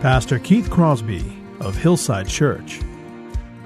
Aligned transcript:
Pastor 0.00 0.38
Keith 0.38 0.70
Crosby 0.70 1.24
of 1.58 1.76
Hillside 1.76 2.28
Church. 2.28 2.80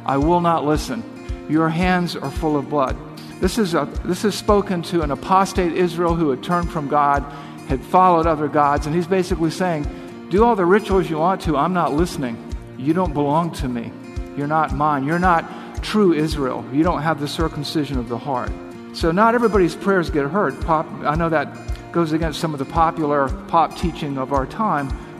I 0.07 0.17
will 0.17 0.41
not 0.41 0.65
listen. 0.65 1.05
Your 1.51 1.69
hands 1.69 2.17
are 2.17 2.31
full 2.31 2.57
of 2.57 2.71
blood. 2.71 2.97
This 3.39 3.59
is, 3.59 3.75
a, 3.75 3.87
this 4.07 4.25
is 4.25 4.35
spoken 4.35 4.81
to 4.85 5.03
an 5.03 5.11
apostate 5.11 5.75
Israel 5.75 6.15
who 6.15 6.31
had 6.31 6.43
turned 6.43 6.73
from 6.73 6.89
God, 6.89 7.23
had 7.69 7.85
followed 7.85 8.27
other 8.27 8.49
gods, 8.49 8.87
and 8.87 8.97
he's 8.97 9.07
basically 9.07 9.51
saying, 9.51 9.87
Do 10.31 10.43
all 10.43 10.57
the 10.57 10.65
rituals 10.65 11.11
you 11.11 11.19
want 11.19 11.43
to, 11.43 11.59
I'm 11.59 11.75
not 11.75 11.93
listening. 11.93 12.43
You 12.79 12.95
don't 12.95 13.13
belong 13.13 13.53
to 13.57 13.69
me. 13.69 13.93
You're 14.35 14.47
not 14.47 14.73
mine. 14.73 15.05
You're 15.05 15.19
not 15.19 15.83
true 15.83 16.15
Israel. 16.15 16.65
You 16.73 16.83
don't 16.83 17.03
have 17.03 17.21
the 17.21 17.29
circumcision 17.29 17.99
of 17.99 18.09
the 18.09 18.17
heart. 18.17 18.51
So, 18.95 19.13
not 19.13 19.35
everybody's 19.35 19.77
prayers 19.77 20.09
get 20.09 20.25
heard. 20.25 20.59
Pop, 20.63 20.87
I 21.05 21.15
know 21.15 21.29
that 21.29 21.93
goes 21.93 22.13
against 22.13 22.41
some 22.41 22.55
of 22.55 22.59
the 22.59 22.65
popular 22.65 23.29
pop 23.49 23.77
teaching 23.77 24.17
of 24.17 24.33
our 24.33 24.47
time, 24.47 24.89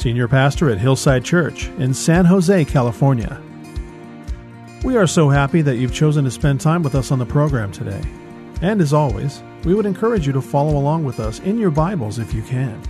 Senior 0.00 0.28
Pastor 0.28 0.70
at 0.70 0.78
Hillside 0.78 1.26
Church 1.26 1.68
in 1.76 1.92
San 1.92 2.24
Jose, 2.24 2.64
California. 2.64 3.38
We 4.82 4.96
are 4.96 5.06
so 5.06 5.28
happy 5.28 5.60
that 5.60 5.76
you've 5.76 5.92
chosen 5.92 6.24
to 6.24 6.30
spend 6.30 6.58
time 6.58 6.82
with 6.82 6.94
us 6.94 7.12
on 7.12 7.18
the 7.18 7.26
program 7.26 7.70
today. 7.70 8.00
And 8.62 8.80
as 8.80 8.94
always, 8.94 9.42
we 9.62 9.74
would 9.74 9.84
encourage 9.84 10.26
you 10.26 10.32
to 10.32 10.40
follow 10.40 10.78
along 10.78 11.04
with 11.04 11.20
us 11.20 11.40
in 11.40 11.58
your 11.58 11.70
Bibles 11.70 12.18
if 12.18 12.32
you 12.32 12.40
can. 12.40 12.80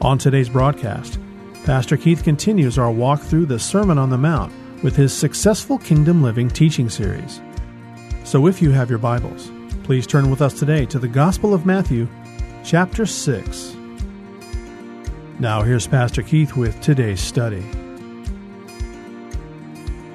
On 0.00 0.18
today's 0.18 0.48
broadcast, 0.48 1.20
Pastor 1.62 1.96
Keith 1.96 2.24
continues 2.24 2.76
our 2.76 2.90
walk 2.90 3.20
through 3.20 3.46
the 3.46 3.60
Sermon 3.60 3.96
on 3.96 4.10
the 4.10 4.18
Mount 4.18 4.52
with 4.82 4.96
his 4.96 5.16
Successful 5.16 5.78
Kingdom 5.78 6.24
Living 6.24 6.48
teaching 6.48 6.88
series. 6.88 7.40
So 8.24 8.48
if 8.48 8.60
you 8.60 8.72
have 8.72 8.90
your 8.90 8.98
Bibles, 8.98 9.48
please 9.84 10.08
turn 10.08 10.28
with 10.28 10.42
us 10.42 10.58
today 10.58 10.86
to 10.86 10.98
the 10.98 11.06
Gospel 11.06 11.54
of 11.54 11.66
Matthew, 11.66 12.08
chapter 12.64 13.06
6. 13.06 13.76
Now 15.40 15.62
here's 15.62 15.86
Pastor 15.86 16.22
Keith 16.22 16.54
with 16.54 16.78
today's 16.82 17.18
study. 17.18 17.64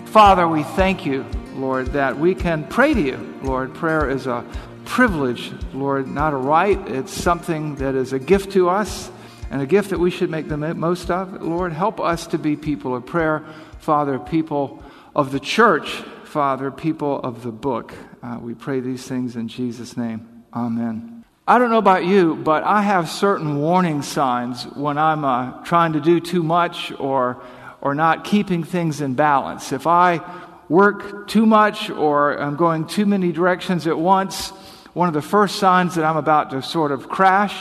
Father, 0.06 0.48
we 0.48 0.62
thank 0.62 1.04
you, 1.04 1.26
Lord, 1.56 1.88
that 1.94 2.20
we 2.20 2.36
can 2.36 2.64
pray 2.68 2.94
to 2.94 3.02
you. 3.02 3.40
Lord, 3.42 3.74
prayer 3.74 4.08
is 4.08 4.28
a 4.28 4.46
privilege, 4.86 5.52
Lord, 5.74 6.08
not 6.08 6.34
a 6.34 6.38
right. 6.38 6.78
It's 6.88 7.12
something 7.12 7.74
that 7.78 7.96
is 7.96 8.14
a 8.14 8.20
gift 8.20 8.52
to 8.52 8.70
us 8.70 9.10
and 9.50 9.64
a 9.64 9.66
gift 9.66 9.90
that 9.90 10.00
we 10.00 10.12
should 10.12 10.30
make 10.30 10.48
the 10.48 10.58
most 10.58 11.10
of. 11.10 11.42
Lord, 11.42 11.74
help 11.74 12.00
us 12.00 12.28
to 12.28 12.38
be 12.38 12.56
people 12.56 12.96
of 12.96 13.08
prayer, 13.08 13.44
Father, 13.80 14.20
people 14.20 14.84
of 15.16 15.32
the 15.32 15.40
church, 15.40 15.90
Father, 16.26 16.70
people 16.70 17.20
of 17.22 17.42
the 17.42 17.52
book. 17.52 17.96
Uh, 18.22 18.38
we 18.40 18.54
pray 18.54 18.80
these 18.80 19.08
things 19.08 19.36
in 19.36 19.48
Jesus' 19.48 19.98
name. 19.98 20.44
Amen. 20.54 21.15
I 21.48 21.60
don't 21.60 21.70
know 21.70 21.78
about 21.78 22.06
you, 22.06 22.36
but 22.38 22.64
I 22.64 22.82
have 22.82 23.08
certain 23.08 23.60
warning 23.60 24.02
signs 24.02 24.64
when 24.64 24.98
I'm 24.98 25.24
uh, 25.24 25.64
trying 25.64 25.94
to 25.94 26.02
do 26.02 26.20
too 26.20 26.42
much 26.42 26.92
or, 26.98 27.40
or 27.82 27.94
not 27.94 28.24
keeping 28.24 28.64
things 28.64 29.00
in 29.00 29.14
balance. 29.14 29.72
If 29.72 29.86
I 29.86 30.22
work 30.70 31.28
too 31.28 31.46
much 31.46 31.92
or 31.92 32.36
I'm 32.36 32.56
going 32.56 32.88
too 32.88 33.06
many 33.06 33.32
directions 33.32 33.86
at 33.86 33.96
once, 33.96 34.50
one 34.94 35.08
of 35.08 35.14
the 35.14 35.22
first 35.22 35.58
signs 35.58 35.94
that 35.96 36.04
I'm 36.04 36.18
about 36.18 36.50
to 36.50 36.64
sort 36.64 36.92
of 36.92 37.10
crash 37.10 37.56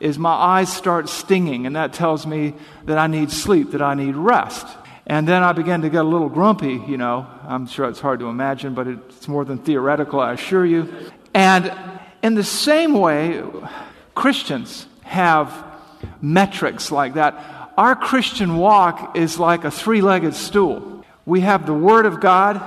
is 0.00 0.18
my 0.18 0.32
eyes 0.32 0.72
start 0.72 1.08
stinging, 1.08 1.64
and 1.64 1.76
that 1.76 1.92
tells 1.92 2.26
me 2.26 2.54
that 2.86 2.98
I 2.98 3.06
need 3.06 3.30
sleep, 3.30 3.70
that 3.70 3.82
I 3.82 3.94
need 3.94 4.16
rest. 4.16 4.66
And 5.06 5.28
then 5.28 5.44
I 5.44 5.52
begin 5.52 5.82
to 5.82 5.90
get 5.90 6.04
a 6.04 6.08
little 6.08 6.28
grumpy, 6.28 6.82
you 6.88 6.96
know. 6.96 7.24
I'm 7.44 7.68
sure 7.68 7.88
it's 7.88 8.00
hard 8.00 8.18
to 8.18 8.26
imagine, 8.26 8.74
but 8.74 8.88
it's 8.88 9.28
more 9.28 9.44
than 9.44 9.58
theoretical, 9.58 10.18
I 10.18 10.32
assure 10.32 10.66
you. 10.66 10.92
And 11.34 11.72
in 12.28 12.34
the 12.34 12.44
same 12.44 12.92
way, 12.92 13.42
Christians 14.14 14.86
have 15.02 15.64
metrics 16.20 16.92
like 16.92 17.14
that. 17.14 17.72
Our 17.78 17.96
Christian 17.96 18.58
walk 18.58 19.16
is 19.16 19.38
like 19.38 19.64
a 19.64 19.70
three 19.70 20.02
legged 20.02 20.34
stool. 20.34 21.06
We 21.24 21.40
have 21.40 21.64
the 21.64 21.72
Word 21.72 22.04
of 22.04 22.20
God 22.20 22.60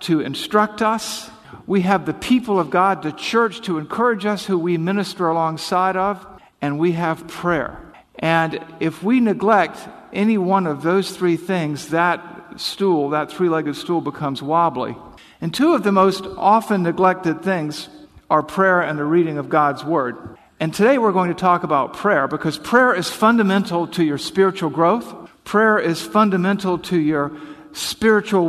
to 0.00 0.20
instruct 0.20 0.82
us, 0.82 1.30
we 1.64 1.82
have 1.82 2.06
the 2.06 2.12
people 2.12 2.58
of 2.58 2.70
God, 2.70 3.04
the 3.04 3.12
church, 3.12 3.60
to 3.62 3.78
encourage 3.78 4.26
us, 4.26 4.44
who 4.44 4.58
we 4.58 4.78
minister 4.78 5.28
alongside 5.28 5.96
of, 5.96 6.26
and 6.60 6.80
we 6.80 6.92
have 6.92 7.28
prayer. 7.28 7.80
And 8.18 8.62
if 8.80 9.04
we 9.04 9.20
neglect 9.20 9.78
any 10.12 10.38
one 10.38 10.66
of 10.66 10.82
those 10.82 11.16
three 11.16 11.36
things, 11.36 11.90
that 11.90 12.20
stool, 12.56 13.10
that 13.10 13.30
three 13.30 13.48
legged 13.48 13.76
stool, 13.76 14.00
becomes 14.00 14.42
wobbly. 14.42 14.96
And 15.40 15.54
two 15.54 15.72
of 15.72 15.84
the 15.84 15.92
most 15.92 16.26
often 16.36 16.82
neglected 16.82 17.42
things 17.42 17.88
are 18.30 18.42
prayer 18.42 18.80
and 18.80 18.98
the 18.98 19.04
reading 19.04 19.38
of 19.38 19.48
God's 19.48 19.84
Word. 19.84 20.38
And 20.60 20.72
today 20.72 20.98
we're 20.98 21.12
going 21.12 21.28
to 21.28 21.38
talk 21.38 21.62
about 21.62 21.94
prayer 21.94 22.28
because 22.28 22.58
prayer 22.58 22.94
is 22.94 23.10
fundamental 23.10 23.86
to 23.88 24.04
your 24.04 24.18
spiritual 24.18 24.70
growth. 24.70 25.14
Prayer 25.44 25.78
is 25.78 26.00
fundamental 26.00 26.78
to 26.78 26.98
your 26.98 27.32
spiritual 27.72 28.48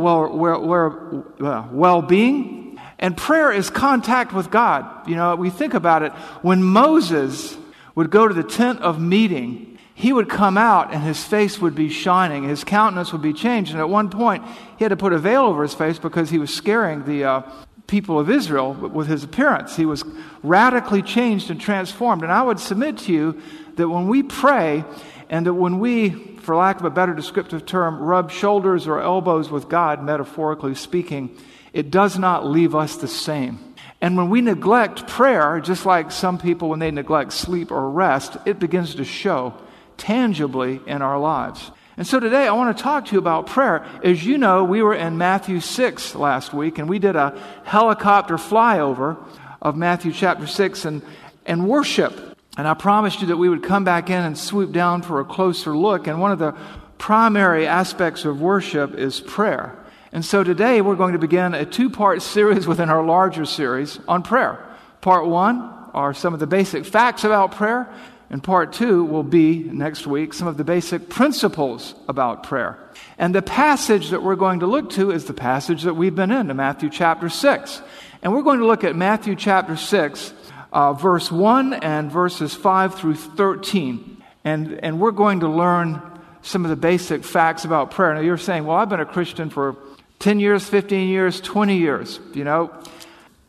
well 1.38 2.02
being. 2.02 2.78
And 2.98 3.16
prayer 3.16 3.52
is 3.52 3.68
contact 3.68 4.32
with 4.32 4.50
God. 4.50 5.08
You 5.08 5.16
know, 5.16 5.36
we 5.36 5.50
think 5.50 5.74
about 5.74 6.02
it. 6.02 6.12
When 6.42 6.62
Moses 6.62 7.56
would 7.94 8.10
go 8.10 8.26
to 8.26 8.32
the 8.32 8.42
tent 8.42 8.80
of 8.80 9.00
meeting, 9.00 9.78
he 9.94 10.12
would 10.12 10.28
come 10.28 10.56
out 10.56 10.92
and 10.92 11.02
his 11.02 11.22
face 11.24 11.58
would 11.58 11.74
be 11.74 11.88
shining. 11.88 12.44
His 12.44 12.64
countenance 12.64 13.12
would 13.12 13.22
be 13.22 13.32
changed. 13.32 13.72
And 13.72 13.80
at 13.80 13.88
one 13.88 14.10
point, 14.10 14.44
he 14.78 14.84
had 14.84 14.90
to 14.90 14.96
put 14.96 15.12
a 15.12 15.18
veil 15.18 15.44
over 15.44 15.62
his 15.62 15.74
face 15.74 15.98
because 15.98 16.30
he 16.30 16.38
was 16.38 16.54
scaring 16.54 17.04
the 17.04 17.24
uh, 17.24 17.42
people 17.86 18.18
of 18.18 18.30
Israel 18.30 18.74
with 18.74 19.06
his 19.06 19.24
appearance. 19.24 19.76
He 19.76 19.86
was 19.86 20.04
radically 20.42 21.02
changed 21.02 21.50
and 21.50 21.60
transformed. 21.60 22.22
And 22.22 22.32
I 22.32 22.42
would 22.42 22.58
submit 22.58 22.98
to 22.98 23.12
you 23.12 23.40
that 23.76 23.88
when 23.88 24.08
we 24.08 24.22
pray 24.22 24.84
and 25.28 25.46
that 25.46 25.54
when 25.54 25.78
we, 25.78 26.10
for 26.10 26.56
lack 26.56 26.78
of 26.78 26.84
a 26.84 26.90
better 26.90 27.14
descriptive 27.14 27.66
term, 27.66 27.98
rub 27.98 28.30
shoulders 28.30 28.86
or 28.86 29.00
elbows 29.00 29.50
with 29.50 29.68
God, 29.68 30.02
metaphorically 30.02 30.74
speaking, 30.74 31.36
it 31.72 31.90
does 31.90 32.18
not 32.18 32.46
leave 32.46 32.74
us 32.74 32.96
the 32.96 33.08
same. 33.08 33.74
And 34.00 34.16
when 34.16 34.30
we 34.30 34.40
neglect 34.40 35.06
prayer, 35.06 35.60
just 35.60 35.86
like 35.86 36.10
some 36.10 36.38
people 36.38 36.68
when 36.68 36.78
they 36.78 36.90
neglect 36.90 37.32
sleep 37.32 37.70
or 37.70 37.90
rest, 37.90 38.36
it 38.44 38.58
begins 38.58 38.94
to 38.96 39.04
show 39.04 39.54
tangibly 39.96 40.80
in 40.86 41.02
our 41.02 41.18
lives. 41.18 41.70
And 41.96 42.06
so 42.06 42.20
today 42.20 42.46
I 42.46 42.52
want 42.52 42.76
to 42.76 42.82
talk 42.82 43.06
to 43.06 43.12
you 43.12 43.18
about 43.18 43.46
prayer. 43.46 43.86
As 44.04 44.24
you 44.24 44.36
know, 44.36 44.64
we 44.64 44.82
were 44.82 44.94
in 44.94 45.16
Matthew 45.16 45.60
6 45.60 46.14
last 46.14 46.52
week, 46.52 46.78
and 46.78 46.90
we 46.90 46.98
did 46.98 47.16
a 47.16 47.40
helicopter 47.64 48.36
flyover 48.36 49.16
of 49.62 49.76
Matthew 49.76 50.12
chapter 50.12 50.46
6 50.46 50.84
and, 50.84 51.00
and 51.46 51.66
worship. 51.66 52.36
And 52.58 52.68
I 52.68 52.74
promised 52.74 53.22
you 53.22 53.28
that 53.28 53.38
we 53.38 53.48
would 53.48 53.62
come 53.62 53.84
back 53.84 54.10
in 54.10 54.22
and 54.22 54.36
swoop 54.36 54.72
down 54.72 55.00
for 55.00 55.20
a 55.20 55.24
closer 55.24 55.74
look. 55.74 56.06
And 56.06 56.20
one 56.20 56.32
of 56.32 56.38
the 56.38 56.54
primary 56.98 57.66
aspects 57.66 58.26
of 58.26 58.42
worship 58.42 58.94
is 58.94 59.20
prayer. 59.20 59.78
And 60.12 60.22
so 60.22 60.44
today 60.44 60.82
we're 60.82 60.96
going 60.96 61.14
to 61.14 61.18
begin 61.18 61.54
a 61.54 61.64
two 61.64 61.88
part 61.88 62.20
series 62.20 62.66
within 62.68 62.90
our 62.90 63.04
larger 63.04 63.46
series 63.46 64.00
on 64.06 64.22
prayer. 64.22 64.62
Part 65.00 65.26
one 65.26 65.72
are 65.94 66.12
some 66.12 66.34
of 66.34 66.40
the 66.40 66.46
basic 66.46 66.84
facts 66.84 67.24
about 67.24 67.52
prayer, 67.52 67.90
and 68.30 68.42
part 68.42 68.72
two 68.72 69.04
will 69.04 69.22
be 69.22 69.58
next 69.58 70.06
week 70.06 70.34
some 70.34 70.48
of 70.48 70.56
the 70.56 70.64
basic 70.64 71.08
principles 71.08 71.94
about 72.08 72.42
prayer. 72.42 72.78
And 73.18 73.34
the 73.34 73.42
passage 73.42 74.10
that 74.10 74.22
we're 74.22 74.36
going 74.36 74.60
to 74.60 74.66
look 74.66 74.90
to 74.90 75.10
is 75.10 75.26
the 75.26 75.34
passage 75.34 75.82
that 75.82 75.94
we've 75.94 76.14
been 76.14 76.30
in, 76.30 76.54
Matthew 76.56 76.90
chapter 76.90 77.28
6. 77.28 77.82
And 78.22 78.32
we're 78.32 78.42
going 78.42 78.58
to 78.58 78.66
look 78.66 78.82
at 78.82 78.96
Matthew 78.96 79.36
chapter 79.36 79.76
6, 79.76 80.32
uh, 80.72 80.92
verse 80.94 81.30
1 81.30 81.74
and 81.74 82.10
verses 82.10 82.54
5 82.54 82.96
through 82.96 83.14
13. 83.14 84.22
And, 84.44 84.80
and 84.82 85.00
we're 85.00 85.12
going 85.12 85.40
to 85.40 85.48
learn 85.48 86.02
some 86.42 86.64
of 86.64 86.70
the 86.70 86.76
basic 86.76 87.24
facts 87.24 87.64
about 87.64 87.90
prayer. 87.90 88.14
Now, 88.14 88.20
you're 88.20 88.38
saying, 88.38 88.64
well, 88.64 88.76
I've 88.76 88.88
been 88.88 89.00
a 89.00 89.06
Christian 89.06 89.50
for 89.50 89.76
10 90.18 90.40
years, 90.40 90.68
15 90.68 91.08
years, 91.08 91.40
20 91.40 91.76
years. 91.76 92.20
You 92.34 92.44
know, 92.44 92.72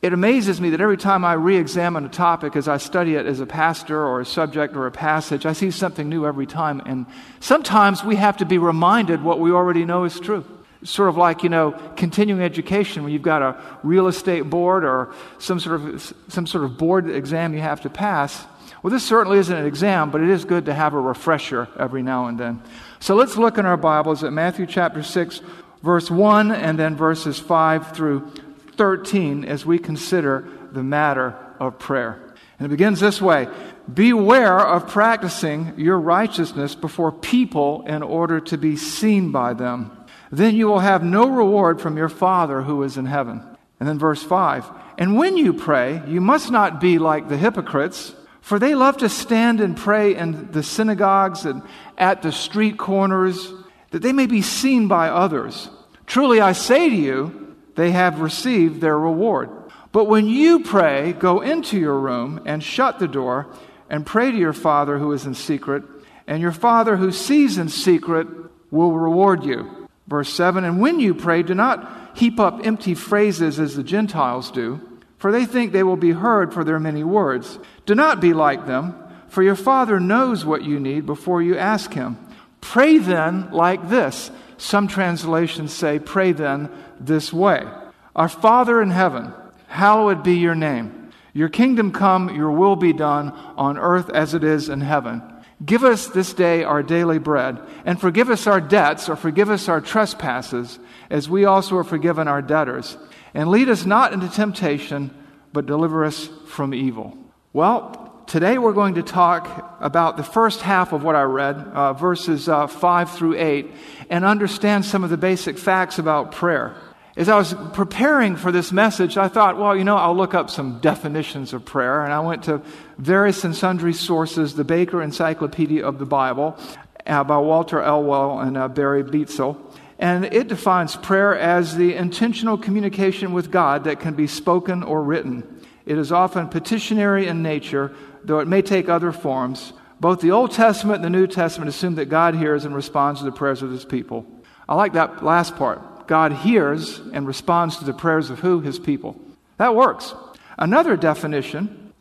it 0.07 0.13
amazes 0.13 0.62
me 0.62 0.69
that 0.69 0.80
every 0.80 0.95
time 0.95 1.25
I 1.25 1.33
re 1.33 1.57
examine 1.57 2.06
a 2.06 2.09
topic 2.09 2.56
as 2.56 2.69
I 2.69 2.77
study 2.77 3.15
it 3.15 3.25
as 3.25 3.42
a 3.42 3.45
pastor 3.45 4.01
or 4.01 4.21
a 4.21 4.25
subject 4.25 4.74
or 4.74 4.88
a 4.88 4.92
passage, 4.92 5.45
I 5.45 5.51
see 5.51 5.69
something 5.69 6.07
new 6.07 6.25
every 6.25 6.45
time. 6.45 6.81
And 6.86 7.06
sometimes 7.42 8.06
we 8.06 8.15
have 8.15 8.38
to 8.38 8.45
be 8.45 8.57
reminded 8.57 9.21
what 9.21 9.42
we 9.42 9.51
already 9.51 9.83
know 9.83 10.06
is 10.06 10.18
true. 10.18 10.45
It's 10.81 10.92
sort 10.92 11.09
of 11.09 11.18
like, 11.18 11.44
you 11.44 11.50
know, 11.50 11.71
continuing 11.98 12.42
education 12.42 13.04
when 13.04 13.12
you've 13.12 13.21
got 13.21 13.42
a 13.42 13.62
real 13.83 14.07
estate 14.07 14.44
board 14.44 14.86
or 14.86 15.13
some 15.39 15.59
sort 15.59 15.81
of, 15.81 16.13
some 16.30 16.48
sort 16.48 16.63
of 16.63 16.77
board 16.77 17.09
exam 17.09 17.54
you 17.54 17.59
have 17.59 17.81
to 17.81 17.89
pass. 17.89 18.45
Well, 18.81 18.92
this 18.94 19.04
certainly 19.04 19.39
isn't 19.39 19.57
an 19.57 19.65
exam, 19.65 20.09
but 20.09 20.21
it 20.21 20.30
is 20.30 20.45
good 20.45 20.68
to 20.68 20.74
have 20.74 20.94
a 20.94 21.01
refresher 21.01 21.68
every 21.77 22.01
now 22.01 22.27
and 22.27 22.39
then. 22.39 22.62
So 23.01 23.15
let's 23.15 23.36
look 23.36 23.57
in 23.57 23.65
our 23.65 23.75
Bibles 23.75 24.24
at 24.24 24.31
Matthew 24.31 24.68
chapter 24.68 25.04
6, 25.04 25.42
verse 25.83 26.09
1, 26.09 26.54
and 26.54 26.80
then 26.80 26.95
verses 26.95 27.38
5 27.38 27.94
through 27.94 28.31
13 28.77 29.44
as 29.45 29.65
we 29.65 29.79
consider 29.79 30.47
the 30.71 30.83
matter 30.83 31.35
of 31.59 31.79
prayer. 31.79 32.21
And 32.59 32.65
it 32.65 32.69
begins 32.69 33.00
this 33.00 33.21
way 33.21 33.47
Beware 33.91 34.59
of 34.59 34.88
practicing 34.88 35.74
your 35.77 36.00
righteousness 36.00 36.75
before 36.75 37.12
people 37.12 37.83
in 37.88 38.03
order 38.03 38.39
to 38.41 38.57
be 38.57 38.75
seen 38.75 39.31
by 39.31 39.53
them. 39.53 39.91
Then 40.31 40.56
you 40.56 40.68
will 40.68 40.79
have 40.79 41.03
no 41.03 41.29
reward 41.29 41.79
from 41.79 41.95
your 41.95 42.09
Father 42.09 42.62
who 42.62 42.83
is 42.83 42.97
in 42.97 43.06
heaven. 43.06 43.41
And 43.79 43.88
then 43.88 44.00
verse 44.00 44.24
5 44.24 44.69
And 44.97 45.15
when 45.15 45.38
you 45.38 45.53
pray, 45.53 46.01
you 46.07 46.19
must 46.19 46.51
not 46.51 46.81
be 46.81 47.00
like 47.00 47.30
the 47.30 47.38
hypocrites, 47.38 48.13
for 48.41 48.59
they 48.59 48.75
love 48.75 48.97
to 48.97 49.09
stand 49.09 49.62
and 49.62 49.77
pray 49.77 50.15
in 50.15 50.51
the 50.51 50.63
synagogues 50.63 51.45
and 51.45 51.62
at 51.97 52.21
the 52.21 52.31
street 52.31 52.77
corners, 52.77 53.53
that 53.91 54.01
they 54.01 54.13
may 54.13 54.25
be 54.25 54.41
seen 54.41 54.88
by 54.88 55.09
others. 55.09 55.69
Truly 56.06 56.41
I 56.41 56.53
say 56.53 56.89
to 56.89 56.95
you, 56.95 57.46
they 57.77 57.91
have 57.91 58.19
received 58.21 58.81
their 58.81 58.97
reward. 58.97 59.50
But 59.91 60.06
when 60.06 60.27
you 60.27 60.63
pray, 60.63 61.13
go 61.13 61.41
into 61.41 61.79
your 61.79 61.97
room 61.97 62.41
and 62.45 62.62
shut 62.62 63.00
the 63.00 63.07
door 63.07 63.47
and 63.89 64.06
pray 64.06 64.31
to 64.31 64.38
your 64.38 64.51
Father 64.51 64.97
who 64.97 65.12
is 65.13 65.25
in 65.25 65.35
secret, 65.35 65.83
and 66.25 66.41
your 66.41 66.51
Father 66.51 66.97
who 66.97 67.12
sees 67.12 67.57
in 67.57 67.69
secret 67.69 68.27
will 68.71 68.91
reward 68.91 69.45
you. 69.45 69.88
Verse 70.07 70.33
7 70.33 70.63
And 70.63 70.81
when 70.81 71.00
you 71.00 71.13
pray, 71.13 71.44
do 71.44 71.53
not 71.53 72.18
heap 72.18 72.39
up 72.39 72.65
empty 72.65 72.95
phrases 72.95 73.59
as 73.59 73.75
the 73.75 73.83
Gentiles 73.83 74.50
do, 74.50 74.81
for 75.19 75.31
they 75.31 75.45
think 75.45 75.71
they 75.71 75.83
will 75.83 75.97
be 75.97 76.12
heard 76.12 76.53
for 76.53 76.63
their 76.63 76.80
many 76.80 77.03
words. 77.03 77.59
Do 77.85 77.94
not 77.94 78.19
be 78.19 78.33
like 78.33 78.65
them, 78.65 78.95
for 79.27 79.44
your 79.44 79.56
Father 79.56 80.00
knows 80.00 80.44
what 80.44 80.63
you 80.63 80.80
need 80.80 81.06
before 81.06 81.44
you 81.44 81.56
ask 81.57 81.94
Him. 81.94 82.18
Pray 82.62 82.98
then 82.98 83.51
like 83.51 83.89
this. 83.89 84.31
Some 84.57 84.88
translations 84.88 85.74
say, 85.74 86.00
Pray 86.00 86.31
then 86.31 86.69
this 87.00 87.31
way 87.31 87.68
Our 88.15 88.30
Father 88.30 88.81
in 88.81 88.89
heaven, 88.89 89.33
hallowed 89.68 90.24
be 90.24 90.38
your 90.38 90.56
name. 90.56 91.12
Your 91.33 91.50
kingdom 91.50 91.92
come, 91.92 92.36
your 92.36 92.51
will 92.51 92.75
be 92.75 92.94
done 92.94 93.30
on 93.57 93.77
earth 93.77 94.09
as 94.09 94.33
it 94.33 94.44
is 94.44 94.69
in 94.69 94.81
heaven. 94.81 95.21
Give 95.63 95.83
us 95.83 96.07
this 96.07 96.33
day 96.33 96.63
our 96.63 96.83
daily 96.83 97.19
bread, 97.19 97.59
and 97.86 98.00
forgive 98.00 98.30
us 98.30 98.48
our 98.48 98.62
debts, 98.62 99.09
or 99.09 99.15
forgive 99.15 99.50
us 99.50 99.69
our 99.69 99.81
trespasses, 99.81 100.80
as 101.09 101.30
we 101.30 101.45
also 101.45 101.77
are 101.77 101.83
forgiven 101.83 102.27
our 102.27 102.42
debtors. 102.42 102.98
And 103.33 103.50
lead 103.50 103.69
us 103.69 103.86
not 103.86 104.13
into 104.13 104.30
temptation, 104.30 105.12
but 105.54 105.65
deliver 105.65 106.06
us 106.06 106.27
from 106.48 106.74
evil. 106.74 107.18
Well, 107.54 108.06
today 108.27 108.57
we're 108.57 108.74
going 108.74 108.95
to 108.95 109.03
talk 109.03 109.77
about 109.79 110.18
the 110.18 110.24
first 110.24 110.62
half 110.62 110.91
of 110.91 111.01
what 111.01 111.15
I 111.15 111.24
read, 111.24 111.56
uh, 111.56 111.94
verses 111.94 112.50
uh, 112.50 112.68
5 112.68 113.12
through 113.12 113.38
8, 113.38 113.71
and 114.09 114.25
understand 114.25 114.83
some 114.83 115.03
of 115.06 115.09
the 115.09 115.18
basic 115.18 115.57
facts 115.57 115.97
about 115.97 116.33
prayer. 116.33 116.75
As 117.15 117.29
I 117.29 117.38
was 117.38 117.56
preparing 117.74 118.35
for 118.35 118.51
this 118.51 118.71
message, 118.71 119.18
I 119.18 119.29
thought, 119.29 119.57
well, 119.57 119.75
you 119.75 119.83
know, 119.83 119.95
I'll 119.95 120.15
look 120.15 120.33
up 120.33 120.50
some 120.50 120.79
definitions 120.81 121.53
of 121.53 121.65
prayer. 121.65 122.03
And 122.03 122.13
I 122.13 122.19
went 122.19 122.44
to 122.44 122.62
various 122.97 123.44
and 123.44 123.56
sundry 123.56 123.94
sources, 123.94 124.53
the 124.53 124.63
Baker 124.63 125.01
Encyclopedia 125.01 125.83
of 125.83 125.97
the 125.97 126.06
Bible 126.06 126.59
uh, 127.07 127.23
by 127.23 127.38
Walter 127.39 127.81
Elwell 127.81 128.39
and 128.39 128.57
uh, 128.57 128.68
Barry 128.68 129.03
Beitzel. 129.03 129.57
And 129.97 130.25
it 130.25 130.47
defines 130.47 130.95
prayer 130.95 131.35
as 131.35 131.75
the 131.75 131.95
intentional 131.95 132.57
communication 132.57 133.33
with 133.33 133.50
God 133.50 133.85
that 133.85 134.00
can 134.00 134.13
be 134.13 134.27
spoken 134.27 134.83
or 134.83 135.01
written. 135.01 135.63
It 135.88 135.97
is 135.97 136.12
often 136.12 136.50
petitionary 136.50 137.27
in 137.27 137.41
nature, 137.41 137.95
though 138.27 138.39
it 138.39 138.47
may 138.47 138.62
take 138.62 138.89
other 138.89 139.12
forms. 139.12 139.74
Both 140.00 140.21
the 140.21 140.31
Old 140.31 140.51
Testament 140.51 140.97
and 140.97 141.06
the 141.06 141.18
New 141.18 141.27
Testament 141.27 141.69
assume 141.69 141.95
that 141.95 142.06
God 142.06 142.35
hears 142.35 142.65
and 142.65 142.75
responds 142.75 143.21
to 143.21 143.25
the 143.25 143.31
prayers 143.31 143.63
of 143.63 143.71
his 143.71 143.85
people. 143.85 144.25
I 144.69 144.75
like 144.75 144.94
that 144.94 145.24
last 145.24 145.56
part. 145.56 146.07
God 146.07 146.31
hears 146.31 147.00
and 147.00 147.25
responds 147.25 147.77
to 147.77 147.85
the 147.85 147.94
prayers 147.94 148.29
of 148.29 148.39
who? 148.39 148.59
His 148.59 148.79
people. 148.79 149.19
That 149.57 149.75
works. 149.75 150.13
Another 150.57 150.95
definition, 150.95 151.94